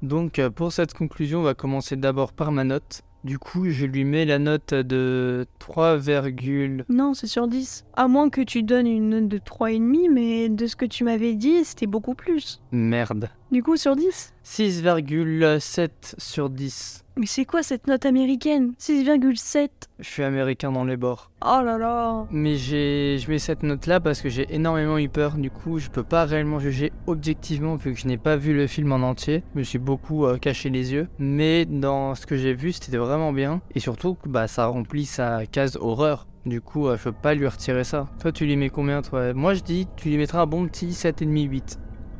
Donc 0.01 0.39
euh, 0.39 0.49
pour 0.49 0.73
cette 0.73 0.93
conclusion, 0.93 1.39
on 1.39 1.43
va 1.43 1.53
commencer 1.53 1.95
d'abord 1.95 2.33
par 2.33 2.51
ma 2.51 2.63
note. 2.63 3.03
Du 3.23 3.37
coup, 3.37 3.69
je 3.69 3.85
lui 3.85 4.03
mets 4.03 4.25
la 4.25 4.39
note 4.39 4.73
de 4.73 5.45
3, 5.59 5.97
Non, 6.89 7.13
c'est 7.13 7.27
sur 7.27 7.47
10. 7.47 7.85
À 7.93 8.07
moins 8.07 8.29
que 8.29 8.41
tu 8.41 8.63
donnes 8.63 8.87
une 8.87 9.09
note 9.09 9.27
de 9.27 9.37
3,5, 9.37 10.09
mais 10.11 10.49
de 10.49 10.65
ce 10.65 10.75
que 10.75 10.85
tu 10.85 11.03
m'avais 11.03 11.35
dit, 11.35 11.63
c'était 11.63 11.85
beaucoup 11.85 12.15
plus. 12.15 12.61
merde. 12.71 13.29
Du 13.51 13.61
coup, 13.61 13.77
sur 13.77 13.95
10 13.95 14.33
6,7 14.43 15.89
sur 16.17 16.49
10. 16.49 17.00
Mais 17.17 17.25
c'est 17.25 17.43
quoi 17.43 17.61
cette 17.61 17.87
note 17.87 18.05
américaine? 18.05 18.71
6,7 18.79 19.69
Je 19.99 20.07
suis 20.07 20.23
américain 20.23 20.71
dans 20.71 20.85
les 20.85 20.95
bords. 20.95 21.29
Oh 21.45 21.59
là 21.61 21.77
là 21.77 22.25
Mais 22.31 22.55
j'ai, 22.55 23.17
je 23.19 23.29
mets 23.29 23.37
cette 23.37 23.63
note-là 23.63 23.99
parce 23.99 24.21
que 24.21 24.29
j'ai 24.29 24.53
énormément 24.55 24.97
eu 24.97 25.09
peur. 25.09 25.35
Du 25.35 25.51
coup, 25.51 25.77
je 25.77 25.89
peux 25.89 26.03
pas 26.03 26.23
réellement 26.23 26.59
juger 26.59 26.93
objectivement 27.07 27.75
vu 27.75 27.93
que 27.93 27.99
je 27.99 28.07
n'ai 28.07 28.17
pas 28.17 28.37
vu 28.37 28.53
le 28.53 28.65
film 28.65 28.93
en 28.93 29.01
entier. 29.01 29.43
Je 29.53 29.59
me 29.59 29.63
suis 29.63 29.77
beaucoup 29.77 30.25
euh, 30.25 30.37
caché 30.37 30.69
les 30.69 30.93
yeux. 30.93 31.09
Mais 31.19 31.65
dans 31.65 32.15
ce 32.15 32.25
que 32.25 32.37
j'ai 32.37 32.53
vu, 32.53 32.71
c'était 32.71 32.97
vraiment 32.97 33.33
bien. 33.33 33.61
Et 33.75 33.81
surtout, 33.81 34.17
bah, 34.25 34.47
ça 34.47 34.67
remplit 34.67 35.05
sa 35.05 35.45
case 35.45 35.77
horreur. 35.81 36.27
Du 36.45 36.61
coup, 36.61 36.87
euh, 36.87 36.97
je 36.97 37.03
peux 37.03 37.11
pas 37.11 37.33
lui 37.33 37.47
retirer 37.47 37.83
ça. 37.83 38.07
Toi, 38.21 38.31
tu 38.31 38.45
lui 38.45 38.55
mets 38.55 38.69
combien, 38.69 39.01
toi? 39.01 39.33
Moi, 39.33 39.53
je 39.53 39.61
dis, 39.61 39.85
tu 39.97 40.07
lui 40.07 40.17
mettras 40.17 40.43
un 40.43 40.47
bon 40.47 40.65
petit 40.65 40.87
7,5, 40.91 41.49
8. 41.49 41.79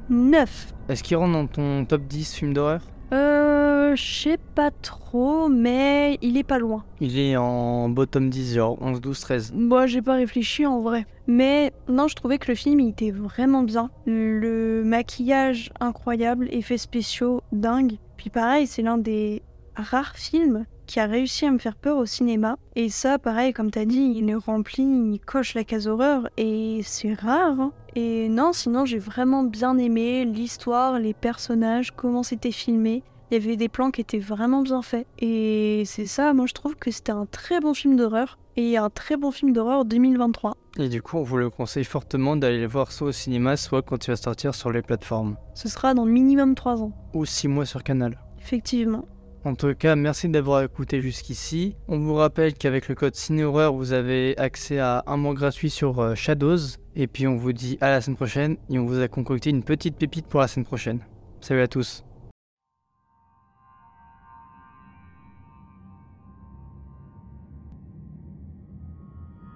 9 0.10 0.74
Est-ce 0.90 1.02
qu'il 1.04 1.16
rentre 1.16 1.32
dans 1.32 1.48
ton 1.48 1.86
top 1.86 2.02
10 2.04 2.34
film 2.34 2.54
d'horreur? 2.54 2.82
Euh, 3.14 3.96
je 3.96 4.22
sais 4.24 4.38
pas 4.56 4.72
trop, 4.72 5.50
mais 5.50 6.18
il 6.22 6.38
est 6.38 6.44
pas 6.44 6.60
loin. 6.60 6.86
Il 7.02 7.20
est 7.20 7.36
en 7.36 7.90
bottom 7.90 8.30
10, 8.30 8.56
genre 8.56 8.78
11, 8.82 9.02
12, 9.02 9.20
13. 9.20 9.54
Moi, 9.54 9.86
j'ai 9.86 10.02
pas 10.02 10.16
réfléchi 10.16 10.66
en 10.66 10.80
vrai. 10.80 11.06
Mais 11.28 11.74
non, 11.90 12.08
je 12.08 12.16
trouvais 12.16 12.38
que 12.38 12.50
le 12.50 12.56
film, 12.56 12.80
il 12.80 12.90
était 12.90 13.12
vraiment 13.12 13.64
bien. 13.64 13.90
Le 14.06 14.84
maquillage 14.86 15.72
incroyable, 15.80 16.48
effets 16.52 16.78
spéciaux 16.78 17.42
dingues. 17.52 17.98
Puis 18.16 18.30
pareil, 18.30 18.68
c'est 18.68 18.82
l'un 18.82 18.98
des 18.98 19.42
rares 19.76 20.16
films 20.16 20.66
qui 20.92 21.00
a 21.00 21.06
réussi 21.06 21.46
à 21.46 21.52
me 21.52 21.58
faire 21.58 21.78
peur 21.78 21.98
au 21.98 22.06
cinéma. 22.06 22.58
Et 22.76 22.90
ça, 22.90 23.18
pareil, 23.18 23.54
comme 23.54 23.72
t'as 23.72 23.86
dit, 23.86 24.14
il 24.18 24.30
est 24.30 24.36
rempli, 24.36 24.84
il 24.84 25.20
coche 25.26 25.54
la 25.54 25.64
case 25.64 25.88
horreur. 25.88 26.28
Et 26.36 26.82
c'est 26.84 27.14
rare. 27.14 27.62
hein. 27.62 27.72
Et 27.96 28.28
non, 28.28 28.52
sinon, 28.52 28.84
j'ai 28.84 28.98
vraiment 29.00 29.44
bien 29.44 29.78
aimé 29.78 30.26
l'histoire, 30.26 31.00
les 31.00 31.14
personnages, 31.14 31.92
comment 31.92 32.24
c'était 32.24 32.52
filmé. 32.52 33.04
Il 33.30 33.36
y 33.36 33.38
avait 33.38 33.56
des 33.56 33.70
plans 33.70 33.92
qui 33.92 34.02
étaient 34.02 34.20
vraiment 34.20 34.64
bien 34.64 34.82
faits. 34.82 35.08
Et 35.20 35.84
c'est 35.86 36.06
ça, 36.06 36.34
moi 36.34 36.46
je 36.46 36.54
trouve 36.54 36.76
que 36.76 36.92
c'était 36.92 37.14
un 37.14 37.26
très 37.26 37.62
bon 37.62 37.74
film 37.74 37.96
d'horreur. 37.96 38.38
Et 38.58 38.76
un 38.76 38.90
très 38.90 39.16
bon 39.16 39.32
film 39.32 39.54
d'horreur 39.54 39.86
2023. 39.86 40.58
Et 40.78 40.90
du 40.90 41.02
coup, 41.02 41.16
on 41.16 41.24
vous 41.24 41.38
le 41.38 41.50
conseille 41.50 41.86
fortement 41.86 42.36
d'aller 42.36 42.60
le 42.60 42.68
voir 42.68 42.92
soit 42.92 43.08
au 43.08 43.12
cinéma, 43.14 43.56
soit 43.56 43.82
quand 43.82 44.08
il 44.08 44.12
va 44.12 44.18
sortir 44.18 44.54
sur 44.56 44.72
les 44.74 44.82
plateformes. 44.82 45.38
Ce 45.54 45.70
sera 45.70 45.94
dans 45.94 46.04
le 46.04 46.12
minimum 46.12 46.54
3 46.54 46.82
ans. 46.82 46.92
Ou 47.14 47.24
6 47.24 47.48
mois 47.48 47.66
sur 47.66 47.82
Canal. 47.82 48.20
Effectivement. 48.42 49.06
En 49.44 49.56
tout 49.56 49.74
cas, 49.74 49.96
merci 49.96 50.30
d'avoir 50.30 50.62
écouté 50.62 51.02
jusqu'ici. 51.02 51.76
On 51.88 51.98
vous 51.98 52.14
rappelle 52.14 52.54
qu'avec 52.54 52.88
le 52.88 52.94
code 52.94 53.16
CinéHorreur, 53.16 53.74
vous 53.74 53.92
avez 53.92 54.38
accès 54.38 54.78
à 54.78 55.04
un 55.08 55.18
mois 55.18 55.34
gratuit 55.34 55.72
sur 55.72 56.00
euh, 56.00 56.14
Shadows. 56.14 56.78
Et 56.96 57.08
puis 57.08 57.26
on 57.26 57.38
vous 57.38 57.52
dit 57.52 57.78
à 57.82 57.90
la 57.90 58.02
semaine 58.02 58.18
prochaine 58.18 58.58
et 58.70 58.78
on 58.78 58.86
vous 58.86 59.00
a 59.00 59.08
concocté 59.08 59.50
une 59.50 59.64
petite 59.64 59.96
pépite 59.98 60.28
pour 60.28 60.42
la 60.42 60.48
semaine 60.48 60.66
prochaine. 60.66 61.00
Salut 61.40 61.62
à 61.62 61.68
tous. 61.68 62.04